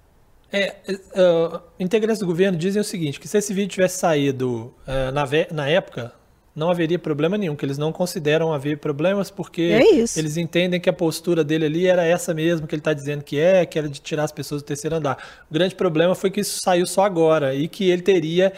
É, 0.51 0.75
uh, 0.89 1.61
integrantes 1.79 2.19
do 2.19 2.25
governo 2.25 2.57
dizem 2.57 2.81
o 2.81 2.85
seguinte, 2.85 3.19
que 3.19 3.27
se 3.27 3.37
esse 3.37 3.53
vídeo 3.53 3.69
tivesse 3.69 3.99
saído 3.99 4.73
uh, 4.87 5.11
na, 5.13 5.23
na 5.51 5.69
época, 5.69 6.11
não 6.55 6.69
haveria 6.69 6.99
problema 6.99 7.37
nenhum, 7.37 7.55
que 7.55 7.65
eles 7.65 7.77
não 7.77 7.91
consideram 7.91 8.51
haver 8.51 8.77
problemas 8.79 9.31
porque 9.31 9.61
é 9.61 10.19
eles 10.19 10.37
entendem 10.37 10.79
que 10.79 10.89
a 10.89 10.93
postura 10.93 11.43
dele 11.43 11.65
ali 11.65 11.87
era 11.87 12.03
essa 12.03 12.33
mesmo 12.33 12.67
que 12.67 12.75
ele 12.75 12.81
está 12.81 12.93
dizendo 12.93 13.23
que 13.23 13.39
é, 13.39 13.65
que 13.65 13.77
era 13.77 13.87
de 13.87 14.01
tirar 14.01 14.23
as 14.23 14.31
pessoas 14.31 14.61
do 14.61 14.65
terceiro 14.65 14.95
andar. 14.95 15.17
O 15.49 15.53
grande 15.53 15.75
problema 15.75 16.15
foi 16.15 16.29
que 16.29 16.41
isso 16.41 16.59
saiu 16.61 16.85
só 16.85 17.03
agora 17.03 17.55
e 17.55 17.67
que 17.67 17.89
ele 17.89 18.01
teria, 18.01 18.51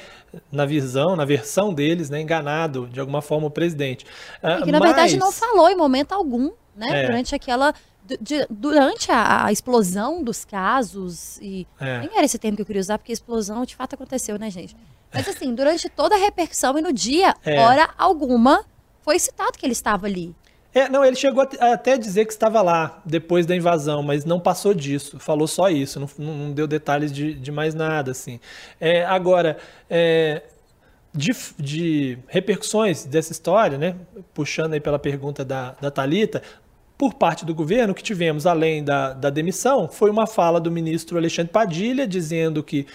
na 0.51 0.65
visão, 0.65 1.15
na 1.15 1.25
versão 1.25 1.73
deles, 1.73 2.09
né, 2.09 2.21
enganado 2.21 2.87
de 2.87 2.99
alguma 2.99 3.21
forma 3.21 3.47
o 3.47 3.51
presidente. 3.51 4.05
E 4.41 4.63
que 4.63 4.71
na 4.71 4.79
Mas... 4.79 4.89
verdade 4.89 5.17
não 5.17 5.31
falou 5.31 5.69
em 5.69 5.75
momento 5.75 6.13
algum, 6.13 6.51
né, 6.75 7.03
é. 7.03 7.05
durante 7.05 7.35
aquela 7.35 7.73
de, 8.19 8.45
durante 8.49 9.11
a, 9.11 9.45
a, 9.45 9.51
explosão 9.51 10.23
dos 10.23 10.43
casos, 10.43 11.37
e 11.41 11.67
é. 11.79 11.99
nem 11.99 12.09
era 12.15 12.25
esse 12.25 12.37
termo 12.37 12.55
que 12.55 12.61
eu 12.61 12.65
queria 12.65 12.79
usar, 12.79 12.97
porque 12.97 13.11
a 13.11 13.13
explosão 13.13 13.63
de 13.65 13.75
fato 13.75 13.95
aconteceu, 13.95 14.37
né, 14.39 14.49
gente? 14.49 14.75
Mas 15.13 15.27
assim, 15.27 15.53
durante 15.53 15.89
toda 15.89 16.15
a 16.15 16.17
repercussão 16.17 16.77
e 16.77 16.81
no 16.81 16.93
dia, 16.93 17.35
é. 17.45 17.59
hora 17.59 17.89
alguma, 17.97 18.65
foi 19.01 19.19
citado 19.19 19.57
que 19.57 19.65
ele 19.65 19.73
estava 19.73 20.07
ali. 20.07 20.33
É, 20.73 20.87
não, 20.87 21.03
ele 21.03 21.17
chegou 21.17 21.43
a 21.59 21.73
até 21.73 21.97
dizer 21.97 22.25
que 22.25 22.31
estava 22.31 22.61
lá 22.61 23.01
depois 23.05 23.45
da 23.45 23.53
invasão, 23.53 24.01
mas 24.01 24.23
não 24.23 24.39
passou 24.39 24.73
disso, 24.73 25.19
falou 25.19 25.47
só 25.47 25.69
isso, 25.69 25.99
não, 25.99 26.07
não 26.17 26.51
deu 26.53 26.65
detalhes 26.65 27.11
de, 27.11 27.33
de, 27.33 27.51
mais 27.51 27.75
nada, 27.75 28.11
assim. 28.11 28.39
É, 28.79 29.03
agora, 29.03 29.57
é, 29.89 30.43
de, 31.13 31.31
de, 31.59 32.17
repercussões 32.27 33.03
dessa 33.03 33.33
história, 33.33 33.77
né, 33.77 33.97
puxando 34.33 34.71
aí 34.71 34.79
pela 34.79 34.97
pergunta 34.97 35.43
da, 35.43 35.71
da 35.81 35.91
Thalita, 35.91 36.41
por 37.01 37.15
parte 37.15 37.43
do 37.43 37.55
governo, 37.55 37.95
que 37.95 38.03
tivemos, 38.03 38.45
além 38.45 38.83
da, 38.83 39.11
da 39.13 39.31
demissão, 39.31 39.87
foi 39.87 40.11
uma 40.11 40.27
fala 40.27 40.59
do 40.61 40.69
ministro 40.69 41.17
Alexandre 41.17 41.51
Padilha, 41.51 42.05
dizendo 42.05 42.61
que 42.61 42.85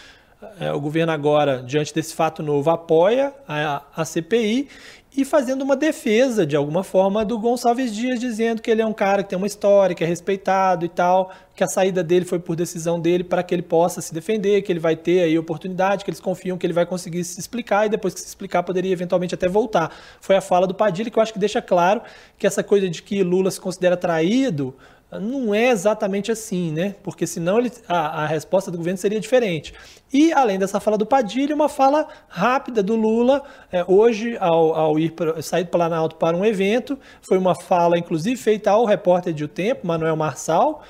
é, 0.61 0.73
o 0.73 0.79
governo 0.79 1.11
agora, 1.11 1.61
diante 1.61 1.93
desse 1.93 2.15
fato 2.15 2.41
novo, 2.41 2.71
apoia 2.71 3.35
a, 3.49 3.83
a 3.97 4.05
CPI 4.05 4.69
e 5.17 5.25
fazendo 5.25 5.63
uma 5.63 5.75
defesa, 5.75 6.45
de 6.45 6.55
alguma 6.55 6.85
forma, 6.85 7.25
do 7.25 7.39
Gonçalves 7.39 7.95
Dias, 7.95 8.21
dizendo 8.21 8.61
que 8.61 8.71
ele 8.71 8.83
é 8.83 8.87
um 8.87 8.93
cara 8.93 9.23
que 9.23 9.31
tem 9.31 9.39
uma 9.39 9.47
história, 9.47 9.97
que 9.97 10.05
é 10.05 10.07
respeitado 10.07 10.85
e 10.85 10.89
tal, 10.91 11.33
que 11.55 11.65
a 11.65 11.67
saída 11.67 12.05
dele 12.05 12.27
foi 12.27 12.39
por 12.39 12.55
decisão 12.55 13.01
dele 13.01 13.25
para 13.25 13.43
que 13.43 13.55
ele 13.55 13.63
possa 13.63 14.03
se 14.03 14.13
defender, 14.13 14.61
que 14.61 14.71
ele 14.71 14.79
vai 14.79 14.95
ter 14.95 15.23
aí 15.23 15.39
oportunidade, 15.39 16.05
que 16.05 16.11
eles 16.11 16.21
confiam 16.21 16.59
que 16.59 16.67
ele 16.67 16.75
vai 16.75 16.85
conseguir 16.85 17.25
se 17.25 17.41
explicar 17.41 17.87
e 17.87 17.89
depois 17.89 18.13
que 18.13 18.21
se 18.21 18.27
explicar 18.27 18.63
poderia 18.63 18.93
eventualmente 18.93 19.35
até 19.35 19.49
voltar. 19.49 19.91
Foi 20.21 20.37
a 20.37 20.43
fala 20.43 20.67
do 20.67 20.75
Padilha 20.75 21.11
que 21.11 21.19
eu 21.19 21.23
acho 21.23 21.33
que 21.33 21.39
deixa 21.39 21.63
claro 21.63 22.03
que 22.39 22.47
essa 22.47 22.63
coisa 22.63 22.87
de 22.91 23.03
que 23.03 23.23
Lula 23.23 23.51
se 23.51 23.61
considera 23.61 23.97
traído 23.97 24.75
não 25.13 25.55
é 25.55 25.71
exatamente 25.71 26.33
assim, 26.33 26.73
né? 26.73 26.97
Porque 27.03 27.27
senão 27.27 27.59
ele, 27.59 27.71
a, 27.89 28.25
a, 28.25 28.27
resposta 28.27 28.71
do 28.71 28.77
governo 28.77 28.99
seria 28.99 29.21
diferente. 29.21 29.73
E, 30.13 30.33
além 30.33 30.59
dessa 30.59 30.81
fala 30.81 30.99
do 30.99 31.07
Padilha, 31.07 31.55
uma 31.55 31.69
fala 31.69 32.09
rápida 32.29 32.83
do 32.83 32.97
Lula, 32.97 33.43
é, 33.71 33.85
hoje, 33.87 34.37
ao, 34.41 34.75
ao 34.75 34.99
ir 34.99 35.13
pra, 35.13 35.41
sair 35.41 35.65
do 35.65 35.71
Planalto 35.71 36.17
para 36.17 36.37
um 36.37 36.45
evento, 36.45 36.99
foi 37.23 37.39
uma 37.39 37.55
fala, 37.55 37.99
inclusive, 37.99 38.37
feita 38.37 38.71
ao 38.71 38.85
repórter 38.85 39.33
de 39.33 39.45
O 39.45 39.49
Tempo, 39.49 39.87
Manuel 39.87 40.17
Marçal, 40.17 40.83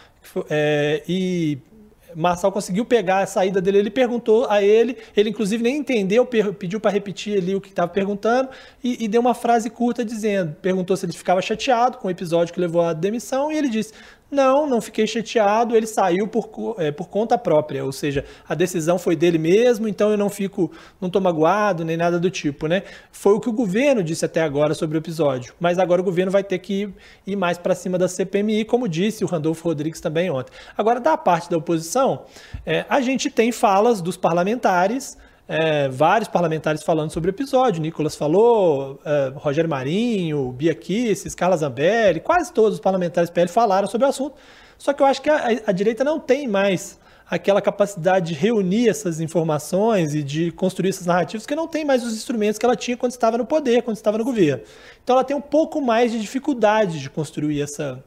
é, 0.49 1.03
e 1.07 1.59
Marçal 2.17 2.51
conseguiu 2.51 2.85
pegar 2.87 3.21
a 3.21 3.27
saída 3.27 3.61
dele, 3.61 3.79
ele 3.79 3.91
perguntou 3.91 4.47
a 4.49 4.63
ele, 4.63 4.97
ele 5.15 5.29
inclusive 5.29 5.63
nem 5.63 5.77
entendeu, 5.77 6.25
pediu 6.25 6.81
para 6.81 6.91
repetir 6.91 7.37
ali 7.37 7.55
o 7.55 7.61
que 7.61 7.69
estava 7.69 7.91
perguntando 7.91 8.49
e, 8.83 9.05
e, 9.05 9.09
deu 9.09 9.21
uma 9.21 9.35
frase 9.35 9.69
curta 9.69 10.03
dizendo, 10.03 10.57
perguntou 10.63 10.97
se 10.97 11.05
ele 11.05 11.13
ficava 11.13 11.43
chateado 11.43 11.99
com 11.99 12.09
o 12.09 12.11
episódio 12.11 12.55
que 12.55 12.61
levou 12.61 12.81
à 12.81 12.95
demissão 12.95 13.53
e 13.53 13.59
ele 13.59 13.69
disse, 13.69 13.93
não, 14.31 14.67
não 14.67 14.81
fiquei 14.81 15.07
chateado, 15.07 15.77
ele 15.77 15.87
saiu 15.87 16.27
por, 16.27 16.77
é, 16.79 16.91
por 16.91 17.09
conta 17.09 17.39
própria, 17.39 17.85
ou 17.85 17.93
seja, 17.93 18.25
a 18.49 18.55
decisão 18.55 18.99
foi 18.99 19.15
dele 19.15 19.39
mesmo, 19.39 19.87
então 19.87 20.11
eu 20.11 20.17
não 20.17 20.29
fico, 20.29 20.71
não 21.01 21.09
tô 21.09 21.21
magoado, 21.21 21.85
nem 21.85 21.97
nada 21.97 22.19
do 22.19 22.29
tipo, 22.29 22.67
né? 22.67 22.83
Foi 23.13 23.35
o 23.35 23.41
que 23.41 23.49
o 23.49 23.53
governo 23.53 24.03
disse 24.03 24.25
até 24.25 24.43
agora 24.43 24.75
sobre 24.75 24.99
o 24.99 25.01
episódio, 25.01 25.55
mas 25.61 25.79
agora 25.79 26.01
o 26.01 26.05
governo 26.05 26.33
vai 26.33 26.43
ter 26.43 26.59
que 26.59 26.93
ir 27.27 27.37
mais 27.37 27.57
para 27.57 27.75
cima 27.75 27.97
da 27.97 28.09
CPMI, 28.09 28.65
como 28.65 28.89
disse 28.89 29.25
o 29.25 29.29
Randolfo 29.29 29.69
Rodrigues 29.69 30.01
também 30.01 30.29
ontem. 30.29 30.53
Agora, 30.77 30.99
da 30.99 31.17
parte 31.17 31.49
da 31.49 31.57
oposição, 31.57 32.25
é, 32.65 32.85
a 32.89 33.01
gente 33.01 33.31
tem 33.31 33.53
falas 33.53 34.03
dos 34.03 34.17
parlamentares, 34.17 35.17
é, 35.49 35.89
vários 35.89 36.29
parlamentares 36.29 36.83
falando 36.83 37.11
sobre 37.11 37.31
o 37.31 37.33
episódio. 37.33 37.81
Nicolas 37.81 38.17
falou, 38.17 39.01
é, 39.05 39.33
Rogério 39.35 39.71
Marinho, 39.71 40.51
Bia 40.53 40.75
Kisses, 40.75 41.35
Carla 41.35 41.57
Zambelli, 41.57 42.21
quase 42.21 42.53
todos 42.53 42.75
os 42.75 42.81
parlamentares 42.81 43.31
PL 43.31 43.49
falaram 43.49 43.87
sobre 43.87 44.07
o 44.07 44.11
assunto. 44.11 44.35
Só 44.77 44.93
que 44.93 45.03
eu 45.03 45.07
acho 45.07 45.23
que 45.23 45.31
a, 45.31 45.49
a 45.67 45.73
direita 45.73 46.05
não 46.05 46.19
tem 46.19 46.47
mais 46.47 46.99
aquela 47.29 47.61
capacidade 47.61 48.35
de 48.35 48.35
reunir 48.35 48.89
essas 48.89 49.21
informações 49.21 50.15
e 50.15 50.23
de 50.23 50.53
construir 50.53 50.91
essas 50.91 51.07
narrativas, 51.07 51.45
que 51.45 51.57
não 51.57 51.67
tem 51.67 51.85
mais 51.85 52.05
os 52.05 52.15
instrumentos 52.15 52.59
que 52.59 52.65
ela 52.65 52.77
tinha 52.77 52.97
quando 52.97 53.13
estava 53.13 53.37
no 53.37 53.45
poder, 53.45 53.83
quando 53.83 53.97
estava 53.97 54.17
no 54.17 54.25
governo. 54.25 54.63
Então 55.03 55.15
ela 55.17 55.25
tem 55.25 55.37
um 55.37 55.41
pouco 55.41 55.81
mais 55.81 56.13
de 56.13 56.21
dificuldade 56.21 57.01
de 57.01 57.11
construir 57.11 57.61
essa, 57.61 58.03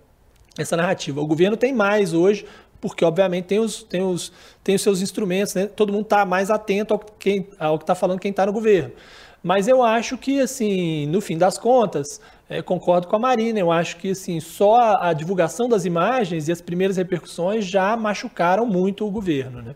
essa 0.58 0.78
narrativa. 0.78 1.19
O 1.19 1.28
governo 1.28 1.58
tem 1.58 1.73
mais 1.73 2.13
hoje, 2.13 2.45
porque 2.81 3.03
obviamente 3.03 3.45
tem 3.45 3.59
os, 3.59 3.83
tem 3.83 4.01
os, 4.01 4.31
tem 4.63 4.75
os 4.75 4.81
seus 4.81 5.01
instrumentos, 5.01 5.53
né? 5.53 5.67
todo 5.67 5.91
mundo 5.91 6.03
está 6.03 6.25
mais 6.25 6.49
atento 6.49 6.93
ao, 6.93 6.99
quem, 6.99 7.47
ao 7.59 7.77
que 7.77 7.83
está 7.83 7.95
falando 7.95 8.19
quem 8.19 8.31
está 8.31 8.45
no 8.45 8.53
governo. 8.53 8.91
Mas 9.41 9.67
eu 9.67 9.81
acho 9.81 10.17
que, 10.17 10.41
assim, 10.41 11.05
no 11.07 11.21
fim 11.21 11.37
das 11.37 11.57
contas, 11.57 12.19
é, 12.49 12.61
concordo 12.61 13.07
com 13.07 13.15
a 13.15 13.19
Marina. 13.19 13.59
Eu 13.59 13.71
acho 13.71 13.97
que 13.97 14.11
assim, 14.11 14.39
só 14.39 14.75
a, 14.75 15.09
a, 15.09 15.13
divulgação 15.13 15.69
das 15.69 15.85
imagens 15.85 16.47
e 16.47 16.51
as 16.51 16.61
primeiras 16.61 16.97
repercussões 16.97 17.65
já 17.65 17.95
machucaram 17.95 18.65
muito 18.65 19.05
o 19.05 19.11
governo. 19.11 19.61
Né? 19.61 19.75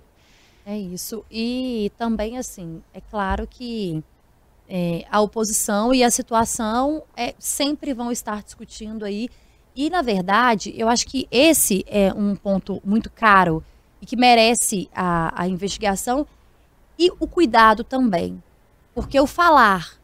É 0.66 0.78
isso. 0.78 1.24
E 1.32 1.92
também, 1.98 2.38
assim, 2.38 2.82
é 2.94 3.00
claro 3.00 3.48
que 3.48 4.04
é, 4.68 5.06
a 5.10 5.22
oposição 5.22 5.94
e 5.94 6.04
a 6.04 6.10
situação 6.10 7.04
é, 7.16 7.36
sempre 7.38 7.94
vão 7.94 8.12
estar 8.12 8.42
discutindo 8.42 9.06
aí. 9.06 9.30
E, 9.76 9.90
na 9.90 10.02
verdade, 10.02 10.74
eu 10.78 10.88
acho 10.88 11.06
que 11.08 11.28
esse 11.32 11.84
é 11.88 12.14
um 12.14 12.36
ponto 12.36 12.82
muito 12.86 13.10
caro 13.10 13.64
e 14.02 14.06
que 14.06 14.16
merece 14.16 14.90
a, 14.94 15.44
a 15.44 15.48
investigação 15.48 16.28
e 16.98 17.10
o 17.20 17.28
cuidado 17.28 17.84
também. 17.84 18.42
Porque 18.94 19.20
o 19.20 19.26
falar, 19.26 19.98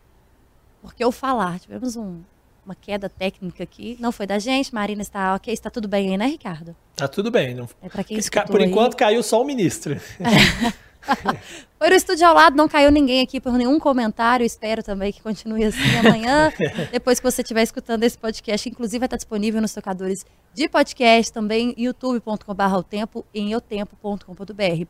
porque 0.81 1.05
o 1.05 1.11
falar, 1.11 1.59
tivemos 1.59 1.95
um, 1.95 2.21
uma 2.65 2.73
queda 2.73 3.07
técnica 3.07 3.63
aqui. 3.63 3.97
Não 3.99 4.11
foi 4.11 4.25
da 4.25 4.39
gente, 4.39 4.73
Marina 4.73 5.01
está 5.01 5.35
ok, 5.35 5.53
está 5.53 5.69
tudo 5.69 5.87
bem 5.87 6.09
aí, 6.09 6.17
né, 6.17 6.25
Ricardo? 6.25 6.75
Tá 6.95 7.07
tudo 7.07 7.29
bem. 7.29 7.53
Não... 7.53 7.69
É 7.81 7.89
para 7.89 8.03
quem 8.03 8.17
Por 8.47 8.61
enquanto 8.61 8.95
caiu 8.95 9.21
só 9.21 9.41
o 9.41 9.45
ministro. 9.45 9.99
foi 11.77 11.89
no 11.89 11.95
estúdio 11.95 12.27
ao 12.27 12.33
lado, 12.33 12.55
não 12.55 12.67
caiu 12.67 12.91
ninguém 12.91 13.21
aqui 13.21 13.39
por 13.39 13.53
nenhum 13.53 13.79
comentário. 13.79 14.45
Espero 14.45 14.83
também 14.83 15.11
que 15.11 15.21
continue 15.21 15.63
assim 15.65 15.97
amanhã. 15.97 16.51
depois 16.91 17.19
que 17.19 17.29
você 17.29 17.41
estiver 17.41 17.63
escutando 17.63 18.03
esse 18.03 18.17
podcast, 18.17 18.67
inclusive 18.67 18.99
vai 18.99 19.07
estar 19.07 19.17
disponível 19.17 19.61
nos 19.61 19.73
tocadores 19.73 20.25
de 20.53 20.67
podcast, 20.67 21.31
também 21.31 21.73
youtube.com.br 21.77 22.75
o 22.77 22.83
tempo 22.83 23.25
em 23.33 23.51
eutempo.com.br. 23.51 24.85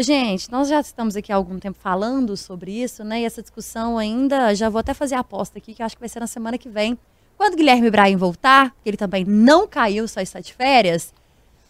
Gente, 0.00 0.50
nós 0.50 0.68
já 0.68 0.80
estamos 0.80 1.16
aqui 1.16 1.32
há 1.32 1.36
algum 1.36 1.58
tempo 1.58 1.78
falando 1.80 2.36
sobre 2.36 2.70
isso, 2.70 3.02
né? 3.02 3.22
E 3.22 3.24
essa 3.24 3.42
discussão 3.42 3.98
ainda, 3.98 4.54
já 4.54 4.68
vou 4.68 4.78
até 4.78 4.94
fazer 4.94 5.16
a 5.16 5.20
aposta 5.20 5.58
aqui, 5.58 5.74
que 5.74 5.82
acho 5.82 5.96
que 5.96 6.00
vai 6.00 6.08
ser 6.08 6.20
na 6.20 6.26
semana 6.26 6.56
que 6.56 6.68
vem. 6.68 6.96
Quando 7.36 7.56
Guilherme 7.56 7.90
Bryan 7.90 8.16
voltar, 8.16 8.70
que 8.82 8.88
ele 8.88 8.96
também 8.96 9.24
não 9.24 9.66
caiu, 9.66 10.06
só 10.06 10.20
está 10.20 10.40
de 10.40 10.52
férias, 10.52 11.12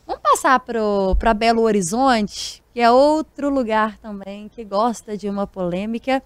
vamos 0.06 0.22
passar 0.22 0.58
para 0.60 1.34
Belo 1.34 1.62
Horizonte, 1.62 2.62
que 2.78 2.82
é 2.82 2.92
outro 2.92 3.50
lugar 3.50 3.98
também 3.98 4.48
que 4.48 4.62
gosta 4.62 5.16
de 5.16 5.28
uma 5.28 5.48
polêmica. 5.48 6.22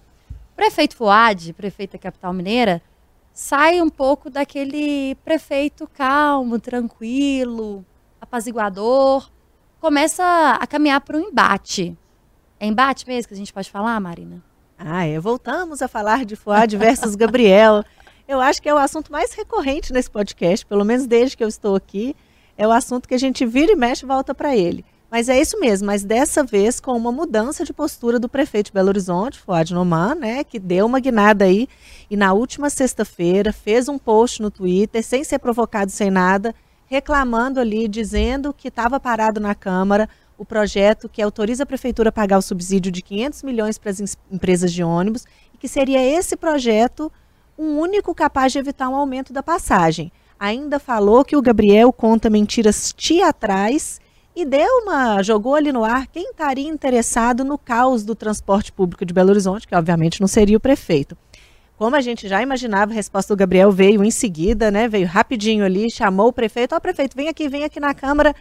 Prefeito 0.55 0.95
Fuad, 0.95 1.51
prefeito 1.53 1.93
da 1.93 1.97
capital 1.97 2.31
mineira, 2.31 2.79
sai 3.33 3.81
um 3.81 3.89
pouco 3.89 4.29
daquele 4.29 5.15
prefeito 5.25 5.89
calmo, 5.91 6.59
tranquilo, 6.59 7.83
apaziguador 8.21 9.31
começa 9.79 10.23
a 10.61 10.67
caminhar 10.67 11.01
para 11.01 11.17
um 11.17 11.21
embate. 11.21 11.97
É 12.59 12.67
embate 12.67 13.07
mesmo 13.07 13.29
que 13.29 13.33
a 13.33 13.37
gente 13.37 13.51
pode 13.51 13.71
falar, 13.71 13.99
Marina? 13.99 14.39
Ah, 14.77 15.07
é. 15.07 15.19
Voltamos 15.19 15.81
a 15.81 15.87
falar 15.87 16.23
de 16.23 16.35
Fuad 16.35 16.77
versus 16.77 17.15
Gabriel. 17.15 17.83
Eu 18.27 18.39
acho 18.39 18.61
que 18.61 18.69
é 18.69 18.73
o 18.75 18.77
assunto 18.77 19.11
mais 19.11 19.33
recorrente 19.33 19.91
nesse 19.91 20.11
podcast, 20.11 20.63
pelo 20.67 20.85
menos 20.85 21.07
desde 21.07 21.35
que 21.35 21.43
eu 21.43 21.47
estou 21.47 21.75
aqui. 21.75 22.15
É 22.55 22.67
o 22.67 22.71
assunto 22.71 23.07
que 23.09 23.15
a 23.15 23.19
gente 23.19 23.43
vira 23.43 23.71
e 23.71 23.75
mexe 23.75 24.05
e 24.05 24.07
volta 24.07 24.35
para 24.35 24.55
ele. 24.55 24.85
Mas 25.13 25.29
é 25.29 25.39
isso 25.39 25.59
mesmo, 25.59 25.85
mas 25.85 26.03
dessa 26.03 26.43
vez 26.43 26.79
com 26.79 26.97
uma 26.97 27.11
mudança 27.11 27.63
de 27.63 27.71
postura 27.71 28.17
do 28.17 28.27
prefeito 28.27 28.65
de 28.65 28.71
Belo 28.71 28.87
Horizonte, 28.87 29.39
Fuad 29.39 29.71
Noman, 29.71 30.15
né, 30.15 30.43
que 30.43 30.57
deu 30.57 30.87
uma 30.87 30.99
guinada 30.99 31.45
aí 31.45 31.67
e 32.09 32.17
na 32.17 32.33
última 32.33 32.67
sexta-feira 32.67 33.53
fez 33.53 33.87
um 33.87 33.99
post 33.99 34.41
no 34.41 34.49
Twitter, 34.49 35.03
sem 35.03 35.23
ser 35.23 35.37
provocado, 35.37 35.91
sem 35.91 36.09
nada, 36.09 36.55
reclamando 36.87 37.59
ali, 37.59 37.87
dizendo 37.87 38.51
que 38.51 38.69
estava 38.69 38.99
parado 38.99 39.39
na 39.39 39.53
Câmara 39.53 40.09
o 40.35 40.43
projeto 40.43 41.07
que 41.07 41.21
autoriza 41.21 41.61
a 41.61 41.67
Prefeitura 41.67 42.09
a 42.09 42.11
pagar 42.11 42.39
o 42.39 42.41
subsídio 42.41 42.91
de 42.91 43.03
500 43.03 43.43
milhões 43.43 43.77
para 43.77 43.91
as 43.91 44.17
empresas 44.31 44.73
de 44.73 44.83
ônibus 44.83 45.25
e 45.53 45.59
que 45.59 45.67
seria 45.67 46.03
esse 46.03 46.35
projeto 46.35 47.11
um 47.55 47.77
único 47.77 48.15
capaz 48.15 48.51
de 48.51 48.57
evitar 48.57 48.89
um 48.89 48.95
aumento 48.95 49.31
da 49.31 49.43
passagem. 49.43 50.11
Ainda 50.39 50.79
falou 50.79 51.23
que 51.23 51.35
o 51.37 51.41
Gabriel 51.41 51.93
conta 51.93 52.31
mentiras 52.31 52.91
teatrais 52.91 54.01
e 54.35 54.45
deu 54.45 54.79
uma 54.81 55.21
jogou 55.21 55.55
ali 55.55 55.71
no 55.71 55.83
ar 55.83 56.07
quem 56.07 56.31
estaria 56.31 56.67
interessado 56.67 57.43
no 57.43 57.57
caos 57.57 58.03
do 58.03 58.15
transporte 58.15 58.71
público 58.71 59.05
de 59.05 59.13
Belo 59.13 59.29
Horizonte, 59.29 59.67
que 59.67 59.75
obviamente 59.75 60.19
não 60.19 60.27
seria 60.27 60.57
o 60.57 60.59
prefeito. 60.59 61.17
Como 61.77 61.95
a 61.95 62.01
gente 62.01 62.27
já 62.27 62.41
imaginava, 62.41 62.91
a 62.91 62.95
resposta 62.95 63.35
do 63.35 63.37
Gabriel 63.37 63.71
veio 63.71 64.03
em 64.03 64.11
seguida, 64.11 64.71
né? 64.71 64.87
Veio 64.87 65.07
rapidinho 65.07 65.65
ali, 65.65 65.89
chamou 65.89 66.27
o 66.27 66.33
prefeito. 66.33 66.73
Ó, 66.73 66.77
oh, 66.77 66.81
prefeito, 66.81 67.15
vem 67.15 67.27
aqui, 67.27 67.49
vem 67.49 67.63
aqui 67.63 67.79
na 67.79 67.93
Câmara, 67.93 68.35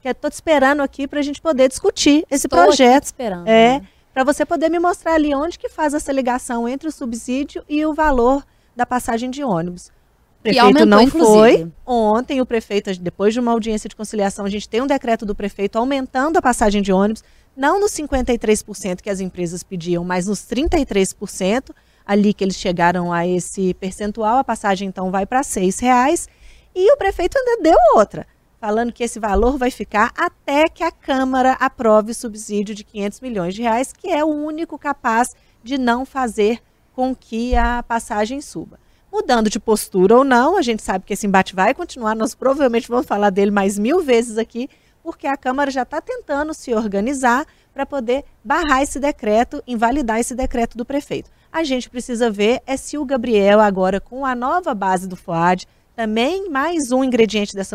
que 0.00 0.08
eu 0.08 0.14
tô 0.14 0.30
te 0.30 0.34
esperando 0.34 0.80
aqui 0.80 1.06
para 1.06 1.20
a 1.20 1.22
gente 1.22 1.40
poder 1.40 1.68
discutir 1.68 2.24
esse 2.30 2.46
Estou 2.46 2.62
projeto. 2.62 2.96
Aqui 2.96 3.06
esperando. 3.06 3.48
É, 3.48 3.82
para 4.14 4.24
você 4.24 4.46
poder 4.46 4.70
me 4.70 4.78
mostrar 4.78 5.14
ali 5.14 5.34
onde 5.34 5.58
que 5.58 5.68
faz 5.68 5.94
essa 5.94 6.10
ligação 6.12 6.68
entre 6.68 6.88
o 6.88 6.92
subsídio 6.92 7.62
e 7.68 7.84
o 7.84 7.92
valor 7.92 8.44
da 8.74 8.86
passagem 8.86 9.30
de 9.30 9.44
ônibus. 9.44 9.90
O 10.38 10.42
prefeito 10.42 10.64
aumentou, 10.64 10.86
não 10.86 11.02
inclusive. 11.02 11.34
foi. 11.34 11.72
Ontem 11.84 12.40
o 12.40 12.46
prefeito, 12.46 12.96
depois 12.98 13.34
de 13.34 13.40
uma 13.40 13.52
audiência 13.52 13.88
de 13.88 13.96
conciliação, 13.96 14.44
a 14.44 14.50
gente 14.50 14.68
tem 14.68 14.80
um 14.80 14.86
decreto 14.86 15.26
do 15.26 15.34
prefeito 15.34 15.76
aumentando 15.76 16.36
a 16.36 16.42
passagem 16.42 16.82
de 16.82 16.92
ônibus, 16.92 17.24
não 17.56 17.80
nos 17.80 17.92
53% 17.92 19.00
que 19.00 19.10
as 19.10 19.18
empresas 19.18 19.62
pediam, 19.62 20.04
mas 20.04 20.26
nos 20.26 20.40
33% 20.40 21.70
ali 22.06 22.32
que 22.32 22.44
eles 22.44 22.56
chegaram 22.56 23.12
a 23.12 23.26
esse 23.26 23.74
percentual, 23.74 24.38
a 24.38 24.44
passagem 24.44 24.88
então 24.88 25.10
vai 25.10 25.26
para 25.26 25.40
R$ 25.40 25.70
reais 25.80 26.28
e 26.74 26.92
o 26.92 26.96
prefeito 26.96 27.36
ainda 27.36 27.62
deu 27.62 27.78
outra, 27.96 28.26
falando 28.60 28.92
que 28.92 29.02
esse 29.02 29.18
valor 29.18 29.58
vai 29.58 29.70
ficar 29.70 30.12
até 30.16 30.68
que 30.68 30.84
a 30.84 30.92
Câmara 30.92 31.52
aprove 31.54 32.12
o 32.12 32.14
subsídio 32.14 32.74
de 32.74 32.84
500 32.84 33.20
milhões 33.20 33.54
de 33.54 33.62
reais, 33.62 33.92
que 33.92 34.08
é 34.08 34.22
o 34.22 34.28
único 34.28 34.78
capaz 34.78 35.34
de 35.64 35.78
não 35.78 36.04
fazer 36.04 36.60
com 36.92 37.14
que 37.14 37.56
a 37.56 37.82
passagem 37.82 38.40
suba. 38.40 38.78
Mudando 39.18 39.48
de 39.48 39.58
postura 39.58 40.14
ou 40.14 40.22
não, 40.22 40.58
a 40.58 40.62
gente 40.62 40.82
sabe 40.82 41.06
que 41.06 41.14
esse 41.14 41.26
embate 41.26 41.54
vai 41.54 41.72
continuar, 41.72 42.14
nós 42.14 42.34
provavelmente 42.34 42.86
vamos 42.86 43.06
falar 43.06 43.30
dele 43.30 43.50
mais 43.50 43.78
mil 43.78 44.02
vezes 44.02 44.36
aqui, 44.36 44.68
porque 45.02 45.26
a 45.26 45.38
Câmara 45.38 45.70
já 45.70 45.84
está 45.84 46.02
tentando 46.02 46.52
se 46.52 46.74
organizar 46.74 47.46
para 47.72 47.86
poder 47.86 48.26
barrar 48.44 48.82
esse 48.82 49.00
decreto, 49.00 49.62
invalidar 49.66 50.20
esse 50.20 50.34
decreto 50.34 50.76
do 50.76 50.84
prefeito. 50.84 51.30
A 51.50 51.64
gente 51.64 51.88
precisa 51.88 52.30
ver 52.30 52.60
é 52.66 52.76
se 52.76 52.98
o 52.98 53.06
Gabriel, 53.06 53.58
agora 53.58 54.02
com 54.02 54.26
a 54.26 54.34
nova 54.34 54.74
base 54.74 55.08
do 55.08 55.16
FOAD, 55.16 55.66
também 55.94 56.50
mais 56.50 56.92
um 56.92 57.02
ingrediente 57.02 57.54
dessa 57.54 57.74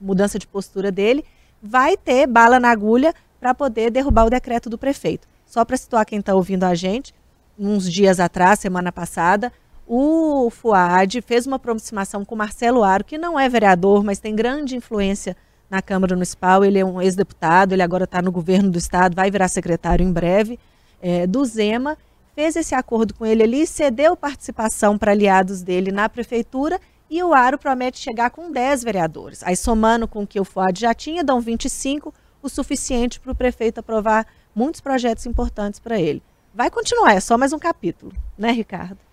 mudança 0.00 0.38
de 0.38 0.46
postura 0.46 0.90
dele, 0.90 1.22
vai 1.62 1.98
ter 1.98 2.26
bala 2.26 2.58
na 2.58 2.70
agulha 2.70 3.14
para 3.38 3.52
poder 3.52 3.90
derrubar 3.90 4.24
o 4.24 4.30
decreto 4.30 4.70
do 4.70 4.78
prefeito. 4.78 5.28
Só 5.44 5.66
para 5.66 5.76
situar 5.76 6.06
quem 6.06 6.20
está 6.20 6.34
ouvindo 6.34 6.64
a 6.64 6.74
gente, 6.74 7.12
uns 7.58 7.92
dias 7.92 8.18
atrás, 8.18 8.58
semana 8.58 8.90
passada, 8.90 9.52
o 9.88 10.50
FUAD 10.50 11.22
fez 11.22 11.46
uma 11.46 11.56
aproximação 11.56 12.22
com 12.24 12.36
Marcelo 12.36 12.84
Aro, 12.84 13.02
que 13.02 13.16
não 13.16 13.40
é 13.40 13.48
vereador, 13.48 14.04
mas 14.04 14.18
tem 14.18 14.36
grande 14.36 14.76
influência 14.76 15.34
na 15.70 15.80
Câmara 15.80 16.14
Municipal. 16.14 16.62
Ele 16.62 16.78
é 16.78 16.84
um 16.84 17.00
ex-deputado, 17.00 17.72
ele 17.72 17.82
agora 17.82 18.04
está 18.04 18.20
no 18.20 18.30
governo 18.30 18.70
do 18.70 18.76
estado, 18.76 19.16
vai 19.16 19.30
virar 19.30 19.48
secretário 19.48 20.06
em 20.06 20.12
breve, 20.12 20.58
é, 21.00 21.26
do 21.26 21.42
Zema 21.44 21.96
fez 22.34 22.54
esse 22.54 22.72
acordo 22.72 23.14
com 23.14 23.26
ele 23.26 23.42
ali, 23.42 23.66
cedeu 23.66 24.16
participação 24.16 24.96
para 24.96 25.10
aliados 25.10 25.60
dele 25.60 25.90
na 25.90 26.08
prefeitura 26.08 26.78
e 27.10 27.20
o 27.20 27.34
Aro 27.34 27.58
promete 27.58 27.98
chegar 27.98 28.30
com 28.30 28.52
10 28.52 28.84
vereadores. 28.84 29.42
Aí, 29.42 29.56
somando 29.56 30.06
com 30.06 30.22
o 30.22 30.26
que 30.26 30.38
o 30.38 30.44
FUAD 30.44 30.82
já 30.82 30.94
tinha, 30.94 31.24
dão 31.24 31.40
25, 31.40 32.14
o 32.40 32.48
suficiente 32.48 33.18
para 33.18 33.32
o 33.32 33.34
prefeito 33.34 33.80
aprovar 33.80 34.24
muitos 34.54 34.80
projetos 34.80 35.26
importantes 35.26 35.80
para 35.80 35.98
ele. 35.98 36.22
Vai 36.54 36.70
continuar, 36.70 37.14
é 37.14 37.20
só 37.20 37.36
mais 37.36 37.52
um 37.52 37.58
capítulo, 37.58 38.12
né, 38.38 38.52
Ricardo? 38.52 39.07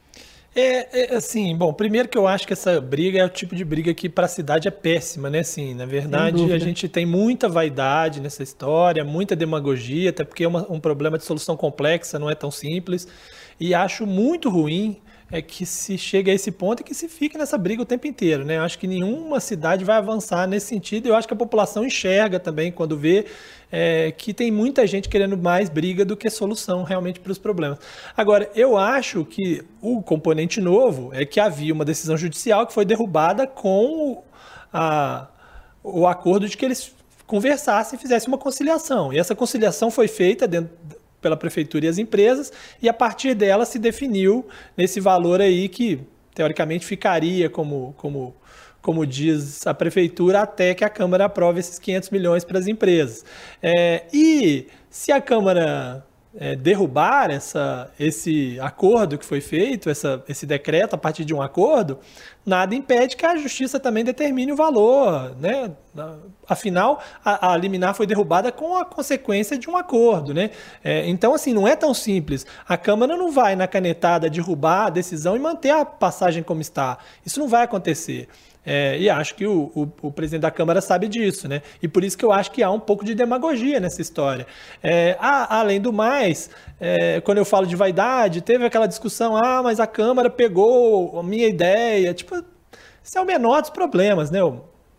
É, 0.58 1.14
é, 1.14 1.16
assim, 1.16 1.54
bom, 1.54 1.74
primeiro 1.74 2.08
que 2.08 2.18
eu 2.18 2.26
acho 2.26 2.48
que 2.48 2.54
essa 2.54 2.80
briga 2.80 3.20
é 3.20 3.26
o 3.26 3.30
tipo 3.30 3.54
de 3.54 3.66
briga 3.66 3.94
que 3.94 4.08
para 4.08 4.24
a 4.24 4.30
cidade 4.30 4.70
é 4.70 4.72
péssima, 4.72 5.30
né? 5.30 5.40
Assim, 5.40 5.74
na 5.74 5.86
verdade, 5.86 6.54
a 6.54 6.58
gente 6.58 6.88
tem 6.88 7.06
muita 7.06 7.50
vaidade 7.50 8.22
nessa 8.22 8.42
história, 8.42 9.04
muita 9.04 9.36
demagogia, 9.36 10.12
até 10.12 10.24
porque 10.24 10.46
é 10.46 10.48
uma, 10.48 10.66
um 10.72 10.80
problema 10.80 11.18
de 11.18 11.26
solução 11.26 11.58
complexa, 11.58 12.18
não 12.18 12.30
é 12.30 12.36
tão 12.36 12.50
simples. 12.50 13.06
E 13.60 13.74
acho 13.74 14.08
muito 14.08 14.50
ruim 14.50 15.02
é 15.32 15.42
que 15.42 15.66
se 15.66 15.98
chegue 15.98 16.30
a 16.30 16.34
esse 16.34 16.52
ponto 16.52 16.82
e 16.82 16.84
que 16.84 16.94
se 16.94 17.08
fique 17.08 17.38
nessa 17.38 17.58
briga 17.58 17.82
o 17.82 17.86
tempo 17.86 18.06
inteiro, 18.06 18.46
né? 18.46 18.58
Eu 18.58 18.62
acho 18.62 18.78
que 18.78 18.88
nenhuma 18.88 19.40
cidade 19.40 19.84
vai 19.84 19.98
avançar 19.98 20.48
nesse 20.48 20.68
sentido. 20.68 21.08
Eu 21.08 21.16
acho 21.16 21.28
que 21.28 21.34
a 21.34 21.38
população 21.38 21.84
enxerga 21.84 22.40
também 22.40 22.72
quando 22.72 22.96
vê 22.96 23.26
é, 23.72 24.12
que 24.12 24.34
tem 24.34 24.52
muita 24.52 24.86
gente 24.86 25.10
querendo 25.10 25.36
mais 25.36 25.68
briga 25.68 26.06
do 26.06 26.16
que 26.16 26.30
solução 26.30 26.84
realmente 26.84 27.20
para 27.20 27.32
os 27.32 27.40
problemas. 27.40 27.80
Agora, 28.16 28.50
eu 28.56 28.78
acho 28.78 29.26
que 29.26 29.64
o 29.82 30.02
componente 30.02 30.62
novo 30.62 31.10
é 31.14 31.26
que 31.26 31.40
havia 31.40 31.74
uma 31.74 31.86
decisão 31.86 32.16
judicial 32.16 32.68
que 32.68 32.74
foi 32.74 32.86
derrubada 32.86 33.48
com 33.48 34.24
a, 34.72 35.28
o 35.84 36.06
acordo 36.06 36.48
de 36.48 36.56
que 36.56 36.64
eles 36.64 36.94
conversasse 37.26 37.96
e 37.96 38.00
fizesse 38.00 38.28
uma 38.28 38.38
conciliação. 38.38 39.12
E 39.12 39.18
essa 39.18 39.34
conciliação 39.34 39.90
foi 39.90 40.08
feita 40.08 40.48
dentro, 40.48 40.72
pela 41.26 41.36
prefeitura 41.36 41.86
e 41.86 41.88
as 41.88 41.98
empresas, 41.98 42.54
e 42.80 42.88
a 42.88 42.94
partir 42.94 43.34
dela 43.34 43.66
se 43.66 43.80
definiu 43.80 44.46
nesse 44.78 45.00
valor 45.00 45.42
aí 45.42 45.68
que 45.68 46.00
teoricamente 46.36 46.86
ficaria 46.86 47.50
como, 47.50 47.96
como, 47.98 48.36
como 48.80 49.08
diz 49.08 49.66
a 49.66 49.74
prefeitura, 49.74 50.42
até 50.42 50.76
que 50.76 50.86
a 50.86 50.90
Câmara 50.90 51.26
aprove 51.26 51.60
esses 51.60 51.80
500 51.80 52.12
milhões 52.12 52.44
para 52.44 52.60
as 52.60 52.68
empresas. 52.68 53.26
É, 53.60 54.04
e 54.14 54.68
se 54.88 55.12
a 55.12 55.20
Câmara 55.20 56.06
é, 56.36 56.56
derrubar 56.56 57.32
essa, 57.32 57.92
esse 58.00 58.60
acordo 58.60 59.18
que 59.18 59.26
foi 59.26 59.42
feito, 59.42 59.90
essa, 59.90 60.24
esse 60.30 60.46
decreto 60.46 60.94
a 60.94 60.98
partir 60.98 61.26
de 61.26 61.34
um 61.34 61.42
acordo, 61.42 61.98
nada 62.46 62.76
impede 62.76 63.18
que 63.18 63.26
a 63.26 63.36
justiça 63.36 63.80
também 63.80 64.04
determine 64.04 64.52
o 64.52 64.56
valor. 64.56 65.36
Né? 65.40 65.72
Afinal, 66.48 67.02
a, 67.24 67.54
a 67.54 67.58
liminar 67.58 67.96
foi 67.96 68.06
derrubada 68.06 68.52
com 68.52 68.78
a 68.78 68.86
consequência 68.86 69.58
de 69.58 69.70
um 69.70 69.76
acordo. 69.76 70.34
Né? 70.34 70.52
É, 70.84 71.08
então, 71.10 71.34
assim, 71.34 71.54
não 71.54 71.68
é 71.68 71.76
tão 71.76 71.94
simples. 71.94 72.46
A 72.68 72.78
Câmara 72.78 73.18
não 73.18 73.32
vai, 73.32 73.56
na 73.56 73.68
canetada, 73.68 74.30
derrubar 74.30 74.88
a 74.88 74.90
decisão 74.90 75.36
e 75.36 75.40
manter 75.40 75.72
a 75.72 75.84
passagem 75.84 76.44
como 76.44 76.62
está. 76.62 76.98
Isso 77.26 77.40
não 77.40 77.48
vai 77.48 77.64
acontecer. 77.64 78.28
É, 78.66 78.98
e 78.98 79.10
acho 79.10 79.36
que 79.36 79.46
o, 79.46 79.72
o, 79.76 80.08
o, 80.08 80.12
presidente 80.12 80.42
da 80.42 80.50
Câmara 80.50 80.82
sabe 80.82 81.08
disso, 81.08 81.48
né? 81.48 81.62
E 81.82 81.88
por 81.88 82.04
isso 82.04 82.18
que 82.18 82.26
eu 82.26 82.32
acho 82.32 82.52
que 82.52 82.64
há 82.64 82.72
um 82.72 82.80
pouco 82.80 83.06
de 83.06 83.14
demagogia 83.14 83.80
nessa 83.80 84.02
história. 84.02 84.48
É, 84.82 85.16
a, 85.20 85.60
além 85.60 85.80
do 85.80 85.94
mais, 85.94 86.50
é, 86.80 87.22
quando 87.22 87.38
eu 87.38 87.46
falo 87.46 87.68
de 87.68 87.76
vaidade, 87.76 88.42
teve 88.42 88.66
aquela 88.66 88.88
discussão, 88.88 89.38
ah, 89.38 89.62
mas 89.62 89.80
a 89.80 89.86
Câmara 89.86 90.32
pegou 90.32 91.20
a 91.20 91.24
minha 91.24 91.48
ideia. 91.48 92.12
Tipo, 92.14 92.35
isso 93.06 93.20
é 93.20 93.22
o 93.22 93.26
menor 93.26 93.62
dos 93.62 93.70
problemas, 93.70 94.32
né? 94.32 94.40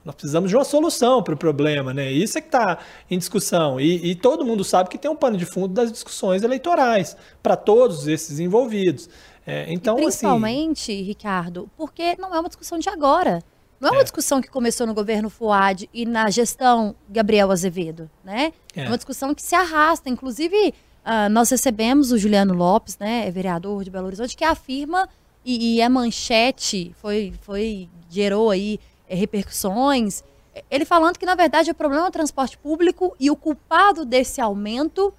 Nós 0.05 0.15
precisamos 0.15 0.49
de 0.49 0.57
uma 0.57 0.65
solução 0.65 1.21
para 1.21 1.35
o 1.35 1.37
problema, 1.37 1.93
né? 1.93 2.13
Isso 2.13 2.39
é 2.39 2.41
que 2.41 2.47
está 2.47 2.79
em 3.11 3.19
discussão. 3.19 3.81
E, 3.81 4.13
e, 4.13 4.15
todo 4.15 4.45
mundo 4.45 4.63
sabe 4.63 4.89
que 4.89 4.97
tem 4.97 5.11
um 5.11 5.17
pano 5.17 5.37
de 5.37 5.45
fundo 5.45 5.75
das 5.75 5.91
discussões 5.91 6.45
eleitorais 6.45 7.17
para 7.43 7.57
todos 7.57 8.07
esses 8.07 8.39
envolvidos. 8.39 9.11
É, 9.45 9.67
então, 9.73 9.99
e 9.99 10.03
principalmente, 10.03 10.93
assim... 10.93 11.03
Ricardo, 11.03 11.69
porque 11.77 12.15
não 12.17 12.33
é 12.33 12.39
uma 12.39 12.49
discussão 12.49 12.79
de 12.79 12.89
agora. 12.89 13.43
Não 13.81 13.89
é 13.89 13.93
uma 13.93 14.01
é. 14.01 14.05
discussão 14.05 14.41
que 14.41 14.49
começou 14.49 14.87
no 14.87 14.95
governo 14.95 15.29
Fuad 15.29 15.91
e 15.93 16.07
na 16.07 16.31
gestão 16.31 16.95
Gabriel 17.09 17.51
Azevedo, 17.51 18.09
né? 18.25 18.53
É, 18.77 18.85
é 18.85 18.87
uma 18.87 18.97
discussão 18.97 19.35
que 19.35 19.43
se 19.43 19.57
arrasta. 19.57 20.09
Inclusive, 20.09 20.73
uh, 21.05 21.29
nós 21.31 21.51
recebemos 21.51 22.13
o 22.13 22.19
Juliano 22.19 22.55
Lopes, 22.55 22.97
né, 22.97 23.29
vereador 23.33 23.83
de 23.83 23.91
Belo 23.91 24.07
Horizonte, 24.07 24.37
que 24.37 24.45
afirma 24.45 25.09
e, 25.47 25.77
e 25.77 25.83
a 25.83 25.89
manchete 25.89 26.93
foi, 27.01 27.33
foi 27.43 27.89
gerou 28.11 28.51
aí 28.51 28.81
é, 29.09 29.15
repercussões. 29.15 30.25
Ele 30.69 30.85
falando 30.85 31.19
que 31.19 31.25
na 31.25 31.37
verdade 31.37 31.71
o 31.71 31.75
problema 31.75 32.07
é 32.07 32.09
o 32.09 32.13
transporte 32.13 32.59
público 32.59 33.15
e 33.21 33.31
o 33.31 33.37
culpado 33.37 34.05
desse 34.05 34.41
aumento 34.41 35.15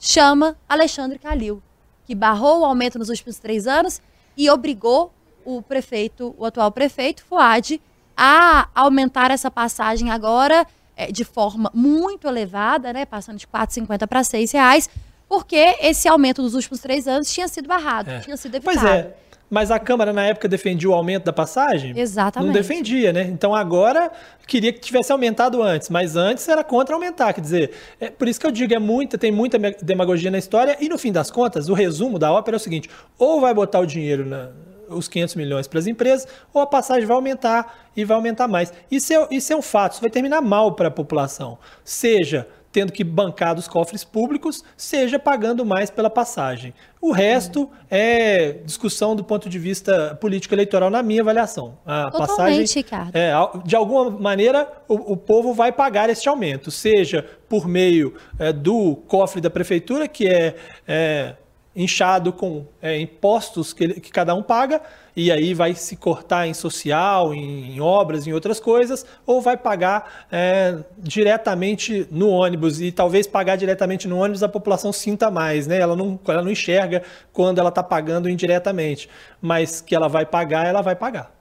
chama 0.00 0.56
Alexandre 0.68 1.18
Calil, 1.18 1.62
que 2.04 2.14
barrou 2.14 2.60
o 2.60 2.64
aumento 2.64 2.98
nos 2.98 3.08
últimos 3.08 3.38
três 3.38 3.68
anos 3.68 4.02
e 4.36 4.50
obrigou 4.50 5.12
o 5.44 5.62
prefeito, 5.62 6.34
o 6.36 6.44
atual 6.44 6.72
prefeito 6.72 7.24
Fuad, 7.24 7.80
a 8.16 8.68
aumentar 8.74 9.30
essa 9.30 9.50
passagem 9.50 10.10
agora 10.10 10.66
é, 10.96 11.12
de 11.12 11.24
forma 11.24 11.70
muito 11.72 12.26
elevada, 12.26 12.92
né, 12.92 13.06
passando 13.06 13.38
de 13.38 13.46
R$ 13.46 13.60
4,50 13.60 14.06
para 14.08 14.20
R$ 14.20 14.46
reais, 14.52 14.90
porque 15.28 15.76
esse 15.80 16.08
aumento 16.08 16.42
dos 16.42 16.54
últimos 16.54 16.80
três 16.80 17.06
anos 17.06 17.32
tinha 17.32 17.46
sido 17.46 17.68
barrado, 17.68 18.10
é. 18.10 18.20
tinha 18.20 18.36
sido 18.36 18.56
evitado. 18.56 18.80
Pois 18.80 18.90
é. 18.90 19.16
Mas 19.50 19.70
a 19.70 19.78
Câmara, 19.78 20.12
na 20.12 20.26
época, 20.26 20.46
defendia 20.46 20.90
o 20.90 20.92
aumento 20.92 21.24
da 21.24 21.32
passagem? 21.32 21.98
Exatamente. 21.98 22.46
Não 22.46 22.52
defendia, 22.52 23.12
né? 23.12 23.22
Então 23.22 23.54
agora 23.54 24.10
queria 24.46 24.72
que 24.72 24.80
tivesse 24.80 25.10
aumentado 25.10 25.62
antes, 25.62 25.88
mas 25.88 26.16
antes 26.16 26.46
era 26.48 26.62
contra 26.62 26.94
aumentar. 26.94 27.32
Quer 27.32 27.40
dizer, 27.40 27.70
é 28.00 28.10
por 28.10 28.28
isso 28.28 28.38
que 28.38 28.46
eu 28.46 28.50
digo, 28.50 28.74
é 28.74 28.78
muita, 28.78 29.16
tem 29.16 29.32
muita 29.32 29.58
demagogia 29.82 30.30
na 30.30 30.38
história, 30.38 30.76
e 30.80 30.88
no 30.88 30.98
fim 30.98 31.12
das 31.12 31.30
contas, 31.30 31.68
o 31.68 31.74
resumo 31.74 32.18
da 32.18 32.32
ópera 32.32 32.56
é 32.56 32.58
o 32.58 32.60
seguinte: 32.60 32.90
ou 33.18 33.40
vai 33.40 33.54
botar 33.54 33.80
o 33.80 33.86
dinheiro 33.86 34.26
na, 34.26 34.50
os 34.88 35.08
500 35.08 35.34
milhões 35.34 35.66
para 35.66 35.78
as 35.78 35.86
empresas, 35.86 36.26
ou 36.52 36.62
a 36.62 36.66
passagem 36.66 37.06
vai 37.06 37.14
aumentar 37.14 37.88
e 37.96 38.04
vai 38.04 38.16
aumentar 38.16 38.48
mais. 38.48 38.72
Isso 38.90 39.12
é, 39.12 39.28
isso 39.30 39.52
é 39.52 39.56
um 39.56 39.62
fato, 39.62 39.92
isso 39.92 40.00
vai 40.00 40.10
terminar 40.10 40.40
mal 40.40 40.72
para 40.72 40.88
a 40.88 40.90
população. 40.90 41.58
Seja 41.84 42.46
tendo 42.78 42.92
que 42.92 43.02
bancar 43.02 43.56
dos 43.56 43.66
cofres 43.66 44.04
públicos, 44.04 44.62
seja 44.76 45.18
pagando 45.18 45.66
mais 45.66 45.90
pela 45.90 46.08
passagem. 46.08 46.72
O 47.00 47.10
resto 47.10 47.68
é 47.90 48.52
discussão 48.64 49.16
do 49.16 49.24
ponto 49.24 49.48
de 49.48 49.58
vista 49.58 50.16
político-eleitoral, 50.20 50.88
na 50.88 51.02
minha 51.02 51.22
avaliação. 51.22 51.76
A 51.84 52.08
Totalmente, 52.08 52.84
passagem. 52.84 53.10
É, 53.12 53.32
de 53.64 53.74
alguma 53.74 54.08
maneira, 54.10 54.70
o, 54.86 55.14
o, 55.14 55.16
povo 55.16 55.52
vai 55.52 55.72
pagar 55.72 56.08
este 56.08 56.28
aumento, 56.28 56.70
seja 56.70 57.26
por 57.48 57.66
meio 57.66 58.14
é, 58.38 58.52
do 58.52 58.94
cofre 59.08 59.40
da 59.40 59.50
prefeitura, 59.50 60.06
que 60.06 60.28
é, 60.28 60.54
é 60.86 61.34
inchado 61.74 62.32
com 62.32 62.64
é, 62.80 63.00
impostos 63.00 63.72
que, 63.72 64.00
que, 64.00 64.12
cada 64.12 64.36
um 64.36 64.42
paga, 64.42 64.80
e 65.18 65.32
aí 65.32 65.52
vai 65.52 65.74
se 65.74 65.96
cortar 65.96 66.46
em 66.46 66.54
social, 66.54 67.34
em, 67.34 67.74
em 67.74 67.80
obras, 67.80 68.24
em 68.28 68.32
outras 68.32 68.60
coisas, 68.60 69.04
ou 69.26 69.40
vai 69.40 69.56
pagar 69.56 70.28
é, 70.30 70.78
diretamente 70.96 72.06
no 72.08 72.28
ônibus, 72.28 72.80
e 72.80 72.92
talvez 72.92 73.26
pagar 73.26 73.56
diretamente 73.56 74.06
no 74.06 74.16
ônibus 74.16 74.44
a 74.44 74.48
população 74.48 74.92
sinta 74.92 75.28
mais, 75.28 75.66
né? 75.66 75.80
Ela 75.80 75.96
não, 75.96 76.20
ela 76.28 76.40
não 76.40 76.52
enxerga 76.52 77.02
quando 77.32 77.58
ela 77.58 77.68
está 77.68 77.82
pagando 77.82 78.30
indiretamente, 78.30 79.10
mas 79.42 79.80
que 79.80 79.92
ela 79.92 80.08
vai 80.08 80.24
pagar, 80.24 80.64
ela 80.64 80.82
vai 80.82 80.94
pagar. 80.94 81.34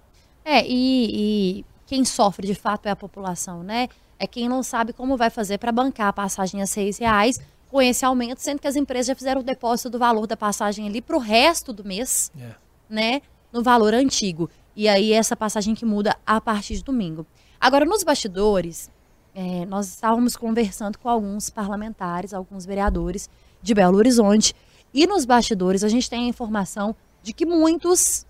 É, 0.44 0.66
e, 0.66 1.60
e 1.60 1.66
quem 1.86 2.04
sofre 2.04 2.48
de 2.48 2.56
fato 2.56 2.88
é 2.88 2.90
a 2.90 2.96
população, 2.96 3.62
né? 3.62 3.90
É 4.18 4.26
quem 4.26 4.50
não 4.50 4.64
sabe 4.64 4.92
como 4.92 5.16
vai 5.16 5.30
fazer 5.30 5.60
para 5.60 5.72
bancar 5.72 6.08
a 6.08 6.14
passagem 6.14 6.64
a 6.64 6.66
seis 6.66 6.98
reais 6.98 7.40
com 7.70 7.80
esse 7.80 8.04
aumento, 8.04 8.40
sendo 8.40 8.58
que 8.60 8.68
as 8.68 8.76
empresas 8.76 9.06
já 9.06 9.14
fizeram 9.14 9.42
o 9.42 9.44
depósito 9.44 9.92
do 9.92 10.00
valor 10.00 10.26
da 10.26 10.36
passagem 10.36 10.88
ali 10.88 11.00
para 11.00 11.16
o 11.16 11.20
resto 11.20 11.72
do 11.72 11.86
mês, 11.86 12.32
é. 12.40 12.56
né? 12.90 13.22
No 13.58 13.64
valor 13.64 13.96
antigo. 13.96 14.52
E 14.76 14.88
aí 14.88 15.12
essa 15.12 15.36
passagem 15.36 15.74
que 15.74 15.84
muda 15.84 16.16
a 16.24 16.40
partir 16.40 16.76
de 16.76 16.84
domingo. 16.84 17.26
Agora, 17.60 17.86
nos 17.86 18.04
bastidores, 18.04 18.92
é, 19.34 19.66
nós 19.66 19.88
estávamos 19.88 20.38
conversando 20.38 21.00
com 21.00 21.10
alguns 21.10 21.50
parlamentares, 21.50 22.36
alguns 22.36 22.68
vereadores 22.68 23.28
de 23.60 23.74
Belo 23.74 23.98
Horizonte. 23.98 24.54
E 24.94 25.08
nos 25.08 25.26
bastidores 25.26 25.84
a 25.84 25.90
gente 25.90 26.08
tem 26.08 26.26
a 26.26 26.28
informação 26.28 26.96
de 27.24 27.34
que 27.34 27.48
muitos 27.48 28.28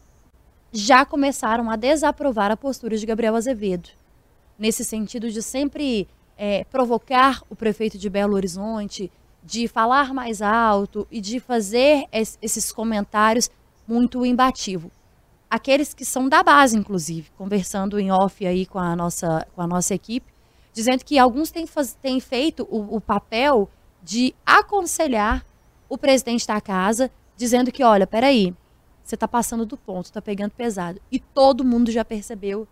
já 0.71 1.03
começaram 1.03 1.69
a 1.69 1.75
desaprovar 1.75 2.49
a 2.49 2.55
postura 2.55 2.95
de 2.95 3.05
Gabriel 3.05 3.35
Azevedo. 3.35 3.89
Nesse 4.57 4.85
sentido 4.85 5.29
de 5.29 5.41
sempre 5.41 6.07
é, 6.37 6.63
provocar 6.63 7.43
o 7.49 7.55
prefeito 7.55 7.97
de 7.97 8.09
Belo 8.09 8.35
Horizonte, 8.35 9.11
de 9.43 9.67
falar 9.67 10.13
mais 10.13 10.41
alto 10.41 11.05
e 11.11 11.19
de 11.19 11.41
fazer 11.41 12.05
es, 12.13 12.39
esses 12.41 12.71
comentários 12.71 13.49
muito 13.85 14.25
embativo. 14.25 14.89
Aqueles 15.49 15.93
que 15.93 16.03
são 16.03 16.27
da 16.27 16.43
base, 16.43 16.77
inclusive, 16.77 17.29
conversando 17.37 17.99
em 17.99 18.11
off 18.11 18.45
aí 18.45 18.65
com 18.65 18.79
a 18.79 18.95
nossa, 18.95 19.47
com 19.55 19.61
a 19.61 19.67
nossa 19.67 19.95
equipe, 19.95 20.31
dizendo 20.73 21.05
que 21.05 21.17
alguns 21.17 21.51
têm, 21.51 21.65
faz, 21.65 21.93
têm 22.01 22.19
feito 22.19 22.67
o, 22.69 22.97
o 22.97 23.01
papel 23.01 23.69
de 24.03 24.35
aconselhar 24.45 25.45
o 25.89 25.97
presidente 25.97 26.45
da 26.45 26.59
casa, 26.59 27.09
dizendo 27.35 27.71
que, 27.71 27.83
olha, 27.83 28.05
peraí, 28.05 28.53
você 29.03 29.15
está 29.15 29.27
passando 29.27 29.65
do 29.65 29.77
ponto, 29.77 30.05
está 30.05 30.21
pegando 30.21 30.51
pesado. 30.51 30.99
E 31.09 31.17
todo 31.17 31.63
mundo 31.63 31.91
já 31.91 32.03
percebeu 32.03 32.67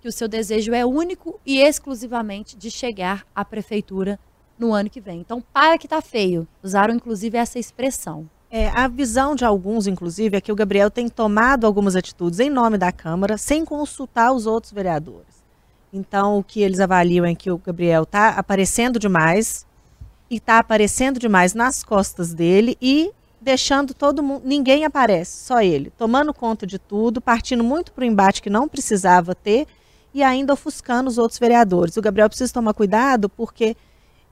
que 0.00 0.08
o 0.08 0.12
seu 0.12 0.26
desejo 0.26 0.74
é 0.74 0.84
único 0.84 1.40
e 1.46 1.60
exclusivamente 1.60 2.56
de 2.56 2.70
chegar 2.70 3.24
à 3.34 3.44
prefeitura 3.44 4.18
no 4.58 4.72
ano 4.72 4.90
que 4.90 5.00
vem. 5.00 5.20
Então, 5.20 5.40
para 5.40 5.78
que 5.78 5.86
tá 5.86 6.00
feio. 6.00 6.48
Usaram, 6.62 6.94
inclusive, 6.94 7.38
essa 7.38 7.58
expressão. 7.58 8.28
É, 8.50 8.68
a 8.70 8.88
visão 8.88 9.34
de 9.34 9.44
alguns, 9.44 9.86
inclusive, 9.86 10.36
é 10.36 10.40
que 10.40 10.50
o 10.50 10.56
Gabriel 10.56 10.90
tem 10.90 11.08
tomado 11.08 11.66
algumas 11.66 11.94
atitudes 11.94 12.40
em 12.40 12.48
nome 12.48 12.78
da 12.78 12.90
Câmara 12.90 13.36
sem 13.36 13.62
consultar 13.62 14.32
os 14.32 14.46
outros 14.46 14.72
vereadores. 14.72 15.44
Então, 15.92 16.38
o 16.38 16.44
que 16.44 16.62
eles 16.62 16.80
avaliam 16.80 17.26
é 17.26 17.34
que 17.34 17.50
o 17.50 17.58
Gabriel 17.58 18.04
está 18.04 18.30
aparecendo 18.30 18.98
demais 18.98 19.66
e 20.30 20.36
está 20.36 20.58
aparecendo 20.58 21.18
demais 21.18 21.52
nas 21.52 21.84
costas 21.84 22.32
dele 22.32 22.76
e 22.80 23.10
deixando 23.40 23.94
todo 23.94 24.22
mundo, 24.22 24.42
ninguém 24.44 24.84
aparece, 24.84 25.44
só 25.44 25.60
ele, 25.60 25.90
tomando 25.96 26.34
conta 26.34 26.66
de 26.66 26.78
tudo, 26.78 27.20
partindo 27.20 27.62
muito 27.62 27.92
para 27.92 28.02
o 28.02 28.06
embate 28.06 28.42
que 28.42 28.50
não 28.50 28.68
precisava 28.68 29.34
ter 29.34 29.66
e 30.12 30.22
ainda 30.22 30.54
ofuscando 30.54 31.08
os 31.08 31.18
outros 31.18 31.38
vereadores. 31.38 31.96
O 31.96 32.02
Gabriel 32.02 32.28
precisa 32.28 32.52
tomar 32.52 32.74
cuidado 32.74 33.28
porque 33.28 33.76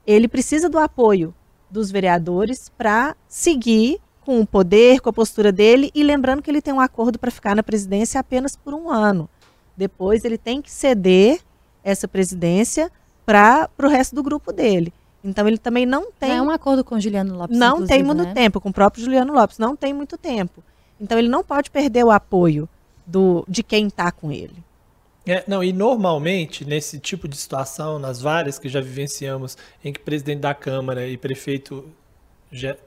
ele 0.05 0.27
precisa 0.27 0.67
do 0.67 0.77
apoio 0.77 1.33
dos 1.69 1.91
vereadores 1.91 2.69
para 2.77 3.15
seguir 3.27 3.99
com 4.27 4.41
o 4.41 4.45
poder, 4.45 4.99
com 4.99 5.09
a 5.09 5.13
postura 5.13 5.53
dele 5.53 5.89
e 5.95 6.03
lembrando 6.03 6.41
que 6.41 6.51
ele 6.51 6.61
tem 6.61 6.73
um 6.73 6.81
acordo 6.81 7.17
para 7.17 7.31
ficar 7.31 7.55
na 7.55 7.63
presidência 7.63 8.19
apenas 8.19 8.57
por 8.57 8.73
um 8.73 8.89
ano. 8.89 9.29
Depois 9.77 10.25
ele 10.25 10.37
tem 10.37 10.61
que 10.61 10.69
ceder 10.69 11.39
essa 11.81 12.09
presidência 12.09 12.91
para 13.25 13.69
o 13.81 13.87
resto 13.87 14.13
do 14.13 14.21
grupo 14.21 14.51
dele. 14.51 14.93
Então 15.23 15.47
ele 15.47 15.57
também 15.57 15.85
não 15.85 16.11
tem. 16.11 16.27
Não 16.31 16.35
é 16.35 16.41
um 16.41 16.51
acordo 16.51 16.83
com 16.83 16.99
Juliano 16.99 17.37
Lopes. 17.37 17.57
Não 17.57 17.87
tem 17.87 18.03
muito 18.03 18.23
né? 18.23 18.33
tempo, 18.33 18.59
com 18.59 18.67
o 18.67 18.73
próprio 18.73 19.01
Juliano 19.01 19.33
Lopes, 19.33 19.57
não 19.57 19.77
tem 19.77 19.93
muito 19.93 20.17
tempo. 20.17 20.61
Então 20.99 21.17
ele 21.17 21.29
não 21.29 21.41
pode 21.41 21.71
perder 21.71 22.03
o 22.03 22.11
apoio 22.11 22.67
do, 23.05 23.45
de 23.47 23.63
quem 23.63 23.87
está 23.87 24.11
com 24.11 24.29
ele. 24.29 24.61
É, 25.25 25.45
não, 25.47 25.63
e 25.63 25.71
normalmente, 25.71 26.65
nesse 26.65 26.99
tipo 26.99 27.29
de 27.29 27.37
situação, 27.37 27.97
nas 27.97 28.21
várias 28.21 28.59
que 28.59 28.67
já 28.67 28.81
vivenciamos, 28.81 29.57
em 29.81 29.93
que 29.93 30.01
presidente 30.01 30.41
da 30.41 30.53
Câmara 30.53 31.07
e 31.07 31.15
prefeito 31.15 31.85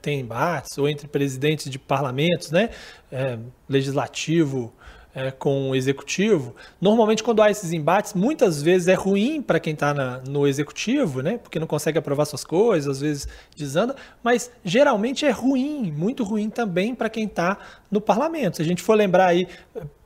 tem 0.01 0.21
embates, 0.21 0.77
ou 0.77 0.87
entre 0.87 1.07
presidentes 1.07 1.69
de 1.69 1.77
parlamentos, 1.77 2.51
né, 2.51 2.69
é, 3.11 3.37
legislativo 3.69 4.73
é, 5.13 5.29
com 5.29 5.71
o 5.71 5.75
executivo, 5.75 6.55
normalmente 6.79 7.21
quando 7.21 7.41
há 7.41 7.51
esses 7.51 7.73
embates, 7.73 8.13
muitas 8.13 8.61
vezes 8.61 8.87
é 8.87 8.93
ruim 8.93 9.41
para 9.41 9.59
quem 9.59 9.73
está 9.73 9.93
no 10.27 10.47
executivo, 10.47 11.21
né, 11.21 11.37
porque 11.37 11.59
não 11.59 11.67
consegue 11.67 11.97
aprovar 11.97 12.25
suas 12.25 12.43
coisas, 12.43 12.97
às 12.97 13.01
vezes 13.01 13.27
desanda, 13.55 13.95
mas 14.23 14.49
geralmente 14.63 15.25
é 15.25 15.31
ruim, 15.31 15.91
muito 15.91 16.23
ruim 16.23 16.49
também 16.49 16.95
para 16.95 17.09
quem 17.09 17.25
está 17.25 17.57
no 17.89 17.99
parlamento. 17.99 18.57
Se 18.57 18.61
a 18.61 18.65
gente 18.65 18.81
for 18.81 18.95
lembrar 18.95 19.27
aí, 19.27 19.47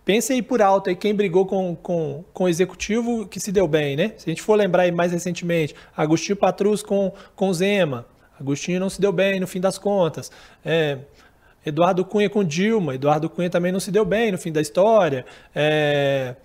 Pense 0.06 0.32
aí 0.32 0.44
por 0.44 0.62
alto 0.62 0.88
aí 0.88 0.96
quem 0.96 1.16
brigou 1.16 1.48
com, 1.48 1.76
com, 1.76 2.24
com 2.32 2.44
o 2.44 2.48
executivo 2.48 3.26
que 3.26 3.40
se 3.40 3.52
deu 3.52 3.68
bem, 3.68 3.96
né? 3.96 4.14
Se 4.18 4.30
a 4.30 4.32
gente 4.32 4.42
for 4.44 4.54
lembrar 4.54 4.84
aí 4.84 4.92
mais 4.92 5.12
recentemente, 5.12 5.74
Agostinho 5.98 6.36
Patrus 6.36 6.84
com, 6.84 7.12
com 7.36 7.52
Zema. 7.52 8.06
Agostinho 8.40 8.80
não 8.80 8.90
se 8.90 9.00
deu 9.00 9.12
bem 9.12 9.40
no 9.40 9.48
fim 9.48 9.60
das 9.60 9.78
contas. 9.78 10.32
É, 10.64 11.00
Eduardo 11.66 12.06
Cunha 12.06 12.30
com 12.30 12.44
Dilma. 12.44 12.96
Eduardo 12.96 13.30
Cunha 13.30 13.50
também 13.50 13.72
não 13.72 13.80
se 13.80 13.92
deu 13.92 14.06
bem 14.06 14.32
no 14.32 14.38
fim 14.38 14.52
da 14.52 14.62
história. 14.62 15.26
É, 15.54 16.36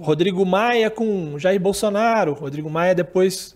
Rodrigo 0.00 0.46
Maia 0.46 0.88
com 0.88 1.38
Jair 1.38 1.60
Bolsonaro. 1.60 2.32
Rodrigo 2.32 2.70
Maia 2.70 2.94
depois 2.94 3.54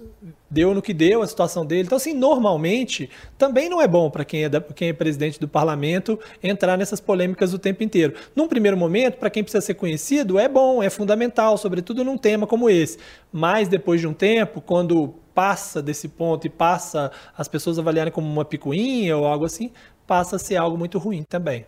deu 0.51 0.75
no 0.75 0.83
que 0.83 0.93
deu 0.93 1.23
a 1.23 1.27
situação 1.27 1.65
dele. 1.65 1.85
Então, 1.85 1.97
assim, 1.97 2.13
normalmente 2.13 3.09
também 3.39 3.69
não 3.69 3.81
é 3.81 3.89
bom 3.89 4.11
para 4.11 4.25
quem, 4.25 4.45
é 4.45 4.51
quem 4.75 4.89
é 4.91 4.93
presidente 4.93 5.41
do 5.41 5.49
parlamento 5.49 6.19
entrar 6.43 6.77
nessas 6.77 7.01
polêmicas 7.01 7.55
o 7.55 7.59
tempo 7.59 7.83
inteiro. 7.83 8.15
Num 8.37 8.47
primeiro 8.47 8.77
momento, 8.77 9.17
para 9.17 9.31
quem 9.31 9.43
precisa 9.43 9.65
ser 9.65 9.75
conhecido, 9.75 10.39
é 10.39 10.47
bom, 10.47 10.83
é 10.83 10.91
fundamental, 10.91 11.57
sobretudo 11.57 12.05
num 12.05 12.19
tema 12.19 12.47
como 12.47 12.69
esse. 12.69 12.99
Mas 13.33 13.67
depois 13.67 14.01
de 14.01 14.07
um 14.07 14.13
tempo, 14.13 14.61
quando 14.61 15.15
passa 15.35 15.83
desse 15.83 16.09
ponto 16.09 16.47
e 16.47 16.51
passa 16.51 17.11
as 17.37 17.49
pessoas 17.49 17.79
avaliarem 17.79 18.13
como 18.13 18.27
uma 18.27 18.45
picuinha 18.45 19.17
ou 19.17 19.27
algo 19.27 19.45
assim, 19.45 19.71
passa 20.07 20.37
a 20.37 20.39
ser 20.39 20.57
algo 20.57 20.79
muito 20.79 20.99
ruim 20.99 21.25
também. 21.25 21.67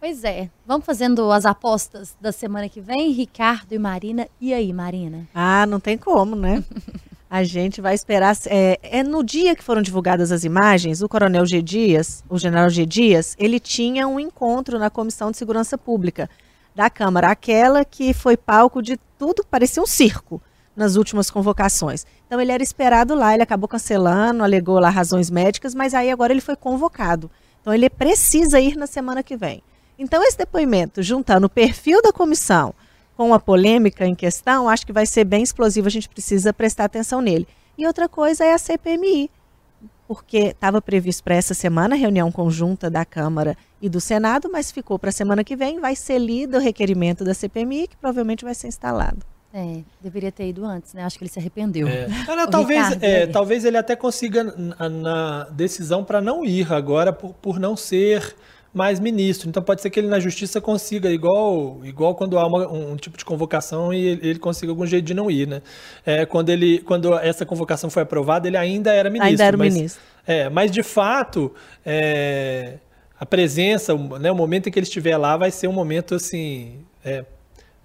Pois 0.00 0.22
é. 0.22 0.50
Vamos 0.66 0.84
fazendo 0.84 1.30
as 1.30 1.46
apostas 1.46 2.16
da 2.20 2.30
semana 2.30 2.68
que 2.68 2.80
vem, 2.80 3.10
Ricardo 3.12 3.72
e 3.72 3.78
Marina. 3.78 4.28
E 4.40 4.52
aí, 4.52 4.72
Marina? 4.72 5.26
Ah, 5.34 5.64
não 5.66 5.80
tem 5.80 5.96
como, 5.96 6.36
né? 6.36 6.62
A 7.30 7.42
gente 7.42 7.80
vai 7.80 7.94
esperar. 7.94 8.36
É, 8.46 8.78
é, 8.82 9.02
no 9.02 9.24
dia 9.24 9.56
que 9.56 9.64
foram 9.64 9.82
divulgadas 9.82 10.30
as 10.30 10.44
imagens, 10.44 11.00
o 11.00 11.08
Coronel 11.08 11.46
G. 11.46 11.62
Dias, 11.62 12.22
o 12.28 12.38
General 12.38 12.68
G. 12.68 12.84
Dias, 12.84 13.34
ele 13.38 13.58
tinha 13.58 14.06
um 14.06 14.20
encontro 14.20 14.78
na 14.78 14.90
Comissão 14.90 15.30
de 15.30 15.38
Segurança 15.38 15.78
Pública 15.78 16.28
da 16.74 16.90
Câmara, 16.90 17.30
aquela 17.30 17.84
que 17.84 18.12
foi 18.12 18.36
palco 18.36 18.82
de 18.82 18.98
tudo, 19.18 19.44
parecia 19.50 19.82
um 19.82 19.86
circo 19.86 20.40
nas 20.76 20.96
últimas 20.96 21.30
convocações. 21.30 22.06
Então 22.26 22.40
ele 22.40 22.52
era 22.52 22.62
esperado 22.62 23.14
lá, 23.14 23.34
ele 23.34 23.42
acabou 23.42 23.68
cancelando, 23.68 24.42
alegou 24.42 24.78
lá 24.78 24.90
razões 24.90 25.30
médicas, 25.30 25.74
mas 25.74 25.94
aí 25.94 26.10
agora 26.10 26.32
ele 26.32 26.40
foi 26.40 26.56
convocado. 26.56 27.30
Então 27.60 27.72
ele 27.72 27.88
precisa 27.88 28.60
ir 28.60 28.76
na 28.76 28.86
semana 28.86 29.22
que 29.22 29.36
vem. 29.36 29.62
Então, 29.98 30.22
esse 30.24 30.36
depoimento, 30.36 31.02
juntando 31.02 31.46
o 31.46 31.50
perfil 31.50 32.02
da 32.02 32.12
comissão 32.12 32.74
com 33.16 33.32
a 33.32 33.38
polêmica 33.38 34.04
em 34.04 34.14
questão, 34.14 34.68
acho 34.68 34.84
que 34.84 34.92
vai 34.92 35.06
ser 35.06 35.24
bem 35.24 35.42
explosivo, 35.42 35.86
a 35.86 35.90
gente 35.90 36.08
precisa 36.08 36.52
prestar 36.52 36.84
atenção 36.84 37.20
nele. 37.20 37.46
E 37.78 37.86
outra 37.86 38.08
coisa 38.08 38.44
é 38.44 38.52
a 38.52 38.58
CPMI, 38.58 39.30
porque 40.08 40.48
estava 40.48 40.82
previsto 40.82 41.22
para 41.22 41.36
essa 41.36 41.54
semana 41.54 41.94
a 41.94 41.98
reunião 41.98 42.30
conjunta 42.32 42.90
da 42.90 43.04
Câmara 43.04 43.56
e 43.80 43.88
do 43.88 44.00
Senado, 44.00 44.50
mas 44.50 44.72
ficou 44.72 44.98
para 44.98 45.10
a 45.10 45.12
semana 45.12 45.44
que 45.44 45.54
vem, 45.54 45.80
vai 45.80 45.94
ser 45.94 46.18
lido 46.18 46.56
o 46.56 46.60
requerimento 46.60 47.24
da 47.24 47.34
CPMI, 47.34 47.86
que 47.86 47.96
provavelmente 47.96 48.44
vai 48.44 48.54
ser 48.54 48.66
instalado. 48.66 49.33
É, 49.56 49.82
deveria 50.00 50.32
ter 50.32 50.48
ido 50.48 50.64
antes, 50.64 50.92
né? 50.94 51.04
Acho 51.04 51.16
que 51.16 51.22
ele 51.22 51.30
se 51.30 51.38
arrependeu. 51.38 51.86
É. 51.86 52.08
Não, 52.26 52.50
talvez, 52.50 52.88
Ricardo, 52.88 53.04
é, 53.04 53.26
talvez 53.28 53.64
ele 53.64 53.76
até 53.76 53.94
consiga 53.94 54.42
na, 54.42 54.88
na 54.88 55.44
decisão 55.44 56.02
para 56.02 56.20
não 56.20 56.44
ir 56.44 56.72
agora 56.72 57.12
por, 57.12 57.32
por 57.34 57.60
não 57.60 57.76
ser 57.76 58.34
mais 58.74 58.98
ministro. 58.98 59.48
Então 59.48 59.62
pode 59.62 59.80
ser 59.80 59.90
que 59.90 60.00
ele 60.00 60.08
na 60.08 60.18
justiça 60.18 60.60
consiga, 60.60 61.08
igual, 61.08 61.78
igual 61.84 62.16
quando 62.16 62.36
há 62.36 62.44
uma, 62.44 62.66
um, 62.66 62.96
tipo 62.96 63.16
de 63.16 63.24
convocação 63.24 63.94
e 63.94 64.04
ele, 64.04 64.28
ele 64.30 64.38
consiga 64.40 64.72
algum 64.72 64.84
jeito 64.84 65.04
de 65.04 65.14
não 65.14 65.30
ir, 65.30 65.46
né? 65.46 65.62
É, 66.04 66.26
quando, 66.26 66.48
ele, 66.48 66.80
quando 66.80 67.14
essa 67.14 67.46
convocação 67.46 67.88
foi 67.88 68.02
aprovada, 68.02 68.48
ele 68.48 68.56
ainda 68.56 68.92
era 68.92 69.08
ministro. 69.08 69.30
Ainda 69.30 69.44
era 69.44 69.56
mas, 69.56 69.72
ministro. 69.72 70.02
É, 70.26 70.48
mas 70.48 70.72
de 70.72 70.82
fato, 70.82 71.54
é, 71.86 72.78
a 73.20 73.24
presença, 73.24 73.94
né, 74.18 74.32
o 74.32 74.34
momento 74.34 74.68
em 74.68 74.72
que 74.72 74.80
ele 74.80 74.86
estiver 74.86 75.16
lá 75.16 75.36
vai 75.36 75.52
ser 75.52 75.68
um 75.68 75.72
momento 75.72 76.16
assim. 76.16 76.80
É, 77.04 77.24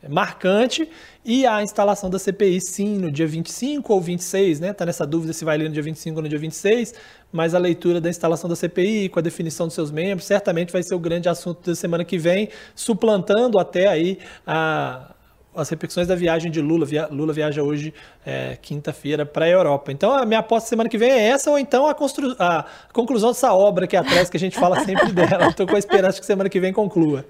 marcante 0.07 0.89
e 1.25 1.45
a 1.45 1.61
instalação 1.61 2.09
da 2.09 2.17
CPI 2.17 2.61
sim 2.61 2.97
no 2.97 3.11
dia 3.11 3.27
25 3.27 3.93
ou 3.93 3.99
26, 3.99 4.59
né? 4.59 4.73
Tá 4.73 4.85
nessa 4.85 5.05
dúvida 5.05 5.33
se 5.33 5.43
vai 5.43 5.57
ler 5.57 5.67
no 5.67 5.73
dia 5.73 5.83
25 5.83 6.15
ou 6.15 6.23
no 6.23 6.29
dia 6.29 6.39
26, 6.39 6.93
mas 7.31 7.53
a 7.53 7.59
leitura 7.59 7.99
da 7.99 8.09
instalação 8.09 8.49
da 8.49 8.55
CPI 8.55 9.09
com 9.09 9.19
a 9.19 9.21
definição 9.21 9.67
dos 9.67 9.75
seus 9.75 9.91
membros 9.91 10.25
certamente 10.25 10.71
vai 10.71 10.83
ser 10.83 10.95
o 10.95 10.99
grande 10.99 11.27
assunto 11.27 11.69
da 11.69 11.75
semana 11.75 12.05
que 12.05 12.17
vem, 12.17 12.49
suplantando 12.75 13.59
até 13.59 13.87
aí 13.87 14.19
a 14.45 15.15
as 15.55 15.69
repercussões 15.69 16.07
da 16.07 16.15
viagem 16.15 16.51
de 16.51 16.61
Lula. 16.61 16.85
Via, 16.85 17.07
Lula 17.07 17.33
viaja 17.33 17.61
hoje, 17.61 17.93
é, 18.25 18.57
quinta-feira, 18.61 19.25
para 19.25 19.45
a 19.45 19.49
Europa. 19.49 19.91
Então, 19.91 20.11
a 20.11 20.25
minha 20.25 20.39
aposta 20.39 20.69
semana 20.69 20.89
que 20.89 20.97
vem 20.97 21.11
é 21.11 21.27
essa, 21.29 21.49
ou 21.49 21.57
então 21.57 21.87
a, 21.87 21.93
constru, 21.93 22.35
a 22.39 22.65
conclusão 22.93 23.29
dessa 23.29 23.53
obra 23.53 23.85
aqui 23.85 23.97
atrás, 23.97 24.29
que 24.29 24.37
a 24.37 24.39
gente 24.39 24.57
fala 24.57 24.83
sempre 24.85 25.11
dela. 25.13 25.47
Estou 25.47 25.67
com 25.67 25.75
a 25.75 25.79
esperança 25.79 26.19
que 26.19 26.25
semana 26.25 26.49
que 26.49 26.59
vem 26.59 26.71
conclua. 26.71 27.25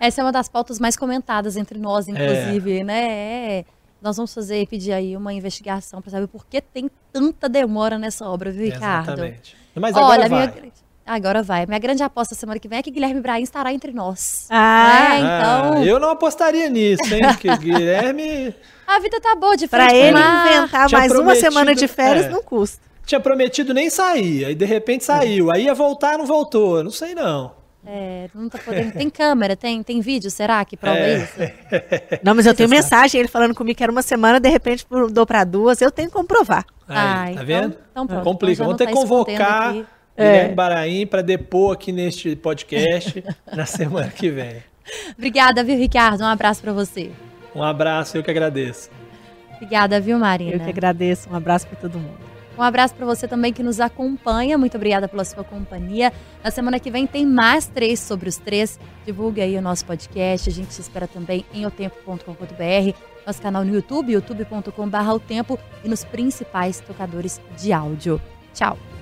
Essa 0.00 0.20
é 0.20 0.24
uma 0.24 0.32
das 0.32 0.48
pautas 0.48 0.78
mais 0.78 0.96
comentadas 0.96 1.56
entre 1.56 1.78
nós, 1.78 2.08
inclusive, 2.08 2.80
é. 2.80 2.84
né? 2.84 3.08
É, 3.58 3.64
nós 4.00 4.16
vamos 4.16 4.34
fazer, 4.34 4.66
pedir 4.66 4.92
aí 4.92 5.16
uma 5.16 5.32
investigação 5.32 6.02
para 6.02 6.10
saber 6.10 6.26
por 6.26 6.46
que 6.46 6.60
tem 6.60 6.90
tanta 7.12 7.48
demora 7.48 7.98
nessa 7.98 8.28
obra, 8.28 8.50
viu, 8.50 8.64
Ricardo? 8.66 9.12
Exatamente. 9.12 9.56
Mas 9.74 9.96
agora 9.96 10.20
Olha, 10.20 10.28
vai. 10.28 10.46
Minha... 10.46 10.72
Agora 11.06 11.42
vai. 11.42 11.66
Minha 11.66 11.78
grande 11.78 12.02
aposta 12.02 12.34
semana 12.34 12.58
que 12.58 12.66
vem 12.66 12.78
é 12.78 12.82
que 12.82 12.90
Guilherme 12.90 13.20
Brahim 13.20 13.42
estará 13.42 13.72
entre 13.72 13.92
nós. 13.92 14.46
Ah, 14.50 15.08
né? 15.10 15.18
então. 15.18 15.72
Ah, 15.74 15.84
eu 15.84 15.98
não 15.98 16.10
apostaria 16.10 16.68
nisso, 16.68 17.02
hein? 17.14 17.22
Porque 17.28 17.48
Guilherme. 17.56 18.54
A 18.86 18.98
vida 19.00 19.20
tá 19.20 19.34
boa 19.34 19.56
de 19.56 19.68
frente. 19.68 19.86
Pra 19.86 19.94
ele 19.94 20.18
inventar 20.18 20.90
mais 20.90 21.12
uma 21.12 21.34
semana 21.34 21.74
de 21.74 21.88
férias 21.88 22.26
é. 22.26 22.28
não 22.30 22.42
custa. 22.42 22.82
Tinha 23.04 23.20
prometido 23.20 23.74
nem 23.74 23.90
sair, 23.90 24.46
aí 24.46 24.54
de 24.54 24.64
repente 24.64 25.04
saiu. 25.04 25.50
Aí 25.52 25.64
ia 25.64 25.74
voltar, 25.74 26.16
não 26.16 26.24
voltou. 26.24 26.82
Não 26.82 26.90
sei 26.90 27.14
não. 27.14 27.63
É, 27.86 28.28
não 28.34 28.48
tá 28.48 28.58
podendo. 28.58 28.92
Tem 28.92 29.10
câmera, 29.10 29.54
tem, 29.56 29.82
tem 29.82 30.00
vídeo, 30.00 30.30
será 30.30 30.64
que 30.64 30.76
prova 30.76 30.98
é. 30.98 31.18
isso? 31.18 31.34
Não, 32.22 32.34
mas 32.34 32.46
eu 32.46 32.54
tenho 32.54 32.68
mensagem, 32.68 33.20
ele 33.20 33.28
falando 33.28 33.54
comigo 33.54 33.76
que 33.76 33.82
era 33.82 33.92
uma 33.92 34.02
semana, 34.02 34.40
de 34.40 34.48
repente 34.48 34.86
dou 35.12 35.26
para 35.26 35.44
duas, 35.44 35.80
eu 35.80 35.90
tenho 35.90 36.08
que 36.08 36.14
comprovar. 36.14 36.64
Aí, 36.88 36.96
Ai, 36.96 37.24
tá 37.26 37.32
então, 37.32 37.46
vendo? 37.46 37.76
Então, 37.90 38.06
pronto. 38.06 38.24
Complica. 38.24 38.64
Vamos 38.64 38.78
ter 38.78 38.86
que 38.86 38.92
tá 38.92 38.98
convocar 38.98 39.74
Guilherme 40.16 40.52
é. 40.52 40.54
Baraim 40.54 41.06
para 41.06 41.22
depor 41.22 41.74
aqui 41.74 41.90
neste 41.90 42.36
podcast 42.36 43.22
na 43.52 43.66
semana 43.66 44.08
que 44.08 44.30
vem. 44.30 44.62
Obrigada, 45.16 45.64
viu, 45.64 45.76
Ricardo? 45.76 46.22
Um 46.22 46.26
abraço 46.26 46.62
para 46.62 46.72
você. 46.72 47.10
Um 47.54 47.62
abraço, 47.62 48.16
eu 48.16 48.22
que 48.22 48.30
agradeço. 48.30 48.90
Obrigada, 49.56 50.00
viu, 50.00 50.18
Marina? 50.18 50.52
Eu 50.52 50.60
que 50.60 50.70
agradeço. 50.70 51.28
Um 51.30 51.34
abraço 51.34 51.66
para 51.66 51.76
todo 51.76 51.98
mundo. 51.98 52.33
Um 52.56 52.62
abraço 52.62 52.94
para 52.94 53.04
você 53.04 53.26
também 53.26 53.52
que 53.52 53.62
nos 53.62 53.80
acompanha. 53.80 54.56
Muito 54.56 54.76
obrigada 54.76 55.08
pela 55.08 55.24
sua 55.24 55.42
companhia. 55.42 56.12
Na 56.42 56.50
semana 56.50 56.78
que 56.78 56.90
vem 56.90 57.06
tem 57.06 57.26
mais 57.26 57.66
três 57.66 58.00
sobre 58.00 58.28
os 58.28 58.36
três. 58.36 58.78
Divulgue 59.04 59.40
aí 59.40 59.56
o 59.56 59.62
nosso 59.62 59.84
podcast. 59.84 60.48
A 60.48 60.52
gente 60.52 60.72
se 60.72 60.80
espera 60.80 61.08
também 61.08 61.44
em 61.52 61.66
otempo.com.br, 61.66 62.96
nosso 63.26 63.42
canal 63.42 63.64
no 63.64 63.74
YouTube, 63.74 64.12
youtube.com.br 64.12 65.62
e 65.82 65.88
nos 65.88 66.04
principais 66.04 66.80
tocadores 66.80 67.40
de 67.56 67.72
áudio. 67.72 68.20
Tchau. 68.52 68.93